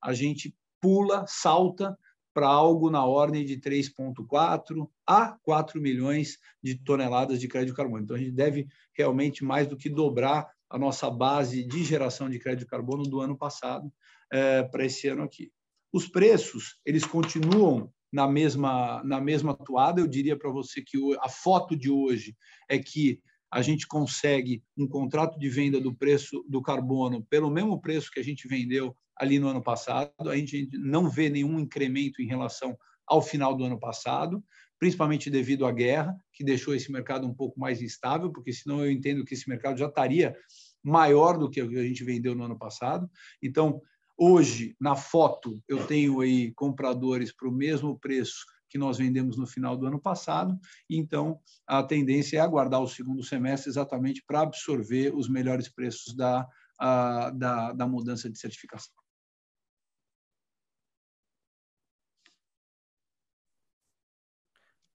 a 0.03 0.13
gente 0.13 0.55
pula, 0.81 1.25
salta 1.27 1.97
para 2.35 2.49
algo 2.49 2.91
na 2.91 3.05
ordem 3.05 3.45
de 3.45 3.59
3,4 3.59 4.89
a 5.07 5.37
4 5.43 5.81
milhões 5.81 6.39
de 6.63 6.77
toneladas 6.77 7.39
de 7.39 7.47
crédito 7.47 7.71
de 7.71 7.77
carbono. 7.77 8.05
Então, 8.05 8.17
a 8.17 8.19
gente 8.19 8.33
deve 8.33 8.67
realmente 8.97 9.45
mais 9.45 9.67
do 9.67 9.77
que 9.77 9.91
dobrar 9.91 10.51
a 10.71 10.79
nossa 10.79 11.11
base 11.11 11.63
de 11.65 11.85
geração 11.85 12.31
de 12.31 12.39
crédito 12.39 12.61
de 12.61 12.71
carbono 12.71 13.03
do 13.03 13.21
ano 13.21 13.37
passado 13.37 13.93
é, 14.33 14.63
para 14.63 14.87
esse 14.87 15.07
ano 15.09 15.23
aqui. 15.23 15.53
Os 15.93 16.09
preços, 16.09 16.79
eles 16.87 17.05
continuam 17.05 17.93
na 18.13 18.29
mesma, 18.29 19.03
na 19.05 19.21
mesma 19.21 19.55
toada. 19.55 20.01
Eu 20.01 20.07
diria 20.07 20.37
para 20.37 20.51
você 20.51 20.83
que 20.83 20.99
a 21.21 21.29
foto 21.29 21.75
de 21.75 21.91
hoje 21.91 22.37
é 22.69 22.79
que 22.79 23.21
a 23.51 23.63
gente 23.63 23.87
consegue 23.87 24.63
um 24.77 24.87
contrato 24.87 25.39
de 25.39 25.49
venda 25.49 25.81
do 25.81 25.95
preço 25.95 26.45
do 26.49 26.63
carbono 26.63 27.25
pelo 27.25 27.51
mesmo 27.51 27.81
preço 27.81 28.11
que 28.11 28.21
a 28.21 28.25
gente 28.25 28.49
vendeu 28.49 28.97
ali 29.17 29.39
no 29.39 29.49
ano 29.49 29.63
passado. 29.63 30.13
A 30.21 30.37
gente 30.37 30.69
não 30.73 31.09
vê 31.09 31.29
nenhum 31.29 31.59
incremento 31.59 32.23
em 32.23 32.27
relação 32.27 32.77
ao 33.07 33.21
final 33.21 33.55
do 33.55 33.65
ano 33.65 33.79
passado, 33.79 34.43
principalmente 34.79 35.31
devido 35.31 35.67
à 35.67 35.73
guerra, 35.73 36.17
que 36.33 36.43
deixou 36.43 36.75
esse 36.75 36.91
mercado 36.91 37.27
um 37.27 37.35
pouco 37.35 37.61
mais 37.61 37.83
instável, 37.83 38.33
porque 38.33 38.53
senão 38.53 38.85
eu 38.85 38.91
entendo 38.91 39.25
que 39.25 39.35
esse 39.35 39.49
mercado 39.49 39.79
já 39.79 39.87
estaria 39.87 40.35
maior 40.83 41.39
do 41.39 41.49
que 41.49 41.61
a 41.61 41.67
gente 41.67 42.03
vendeu 42.03 42.35
no 42.35 42.45
ano 42.45 42.59
passado. 42.59 43.09
Então, 43.43 43.81
hoje, 44.17 44.77
na 44.81 44.95
foto, 44.95 45.63
eu 45.69 45.87
tenho 45.87 46.21
aí 46.21 46.53
compradores 46.55 47.35
para 47.35 47.49
o 47.49 47.53
mesmo 47.53 47.99
preço 47.99 48.45
que 48.69 48.79
nós 48.79 48.97
vendemos 48.97 49.37
no 49.37 49.47
final 49.47 49.77
do 49.77 49.87
ano 49.87 50.01
passado. 50.01 50.59
Então, 50.89 51.39
a 51.67 51.83
tendência 51.83 52.39
é 52.39 52.41
aguardar 52.41 52.81
o 52.81 52.89
segundo 52.89 53.23
semestre 53.23 53.69
exatamente 53.69 54.25
para 54.27 54.41
absorver 54.41 55.15
os 55.15 55.29
melhores 55.29 55.69
preços 55.69 56.17
da, 56.17 56.49
a, 56.81 57.31
da, 57.31 57.73
da 57.73 57.87
mudança 57.87 58.31
de 58.31 58.39
certificação. 58.39 58.95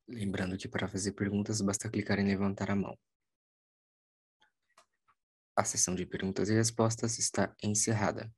Lembrando 0.08 0.58
que 0.58 0.68
para 0.68 0.88
fazer 0.88 1.12
perguntas 1.12 1.62
basta 1.62 1.90
clicar 1.90 2.18
em 2.18 2.26
levantar 2.26 2.72
a 2.72 2.76
mão. 2.76 2.98
A 5.56 5.64
sessão 5.64 5.94
de 5.94 6.06
perguntas 6.06 6.50
e 6.50 6.54
respostas 6.54 7.20
está 7.20 7.54
encerrada. 7.62 8.32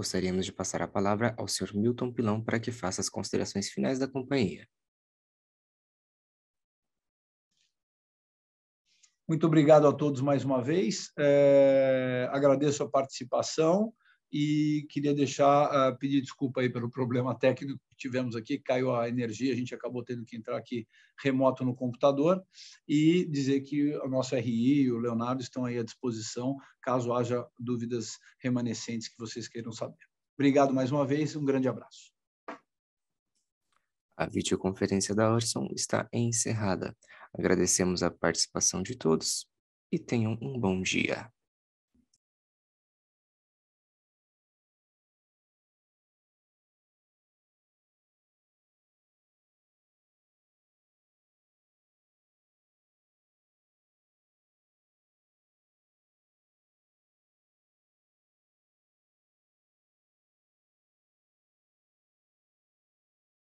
Gostaríamos 0.00 0.46
de 0.46 0.52
passar 0.52 0.80
a 0.80 0.88
palavra 0.88 1.34
ao 1.36 1.46
Sr. 1.46 1.76
Milton 1.76 2.10
Pilão 2.10 2.42
para 2.42 2.58
que 2.58 2.72
faça 2.72 3.02
as 3.02 3.10
considerações 3.10 3.68
finais 3.68 3.98
da 3.98 4.08
companhia. 4.08 4.66
Muito 9.28 9.46
obrigado 9.46 9.86
a 9.86 9.92
todos 9.92 10.22
mais 10.22 10.42
uma 10.42 10.62
vez. 10.62 11.12
É, 11.18 12.26
agradeço 12.32 12.82
a 12.82 12.88
participação 12.88 13.92
e 14.32 14.86
queria 14.88 15.14
deixar 15.14 15.90
uh, 15.90 15.98
pedir 15.98 16.20
desculpa 16.20 16.60
aí 16.60 16.70
pelo 16.70 16.88
problema 16.88 17.36
técnico 17.36 17.80
que 17.88 17.96
tivemos 17.96 18.36
aqui, 18.36 18.58
caiu 18.58 18.94
a 18.94 19.08
energia, 19.08 19.52
a 19.52 19.56
gente 19.56 19.74
acabou 19.74 20.04
tendo 20.04 20.24
que 20.24 20.36
entrar 20.36 20.56
aqui 20.56 20.86
remoto 21.22 21.64
no 21.64 21.74
computador 21.74 22.42
e 22.86 23.24
dizer 23.26 23.60
que 23.62 23.96
o 23.96 24.08
nosso 24.08 24.36
RI 24.36 24.82
e 24.82 24.92
o 24.92 24.98
Leonardo 24.98 25.42
estão 25.42 25.64
aí 25.64 25.78
à 25.78 25.82
disposição 25.82 26.56
caso 26.80 27.12
haja 27.12 27.44
dúvidas 27.58 28.18
remanescentes 28.38 29.08
que 29.08 29.18
vocês 29.18 29.48
queiram 29.48 29.72
saber. 29.72 29.98
Obrigado 30.34 30.72
mais 30.72 30.92
uma 30.92 31.06
vez, 31.06 31.34
um 31.34 31.44
grande 31.44 31.68
abraço. 31.68 32.12
A 34.16 34.26
videoconferência 34.26 35.14
da 35.14 35.32
Orson 35.32 35.68
está 35.72 36.08
encerrada. 36.12 36.94
Agradecemos 37.32 38.02
a 38.02 38.10
participação 38.10 38.82
de 38.82 38.94
todos 38.94 39.46
e 39.90 39.98
tenham 39.98 40.38
um 40.40 40.58
bom 40.58 40.80
dia. 40.82 41.30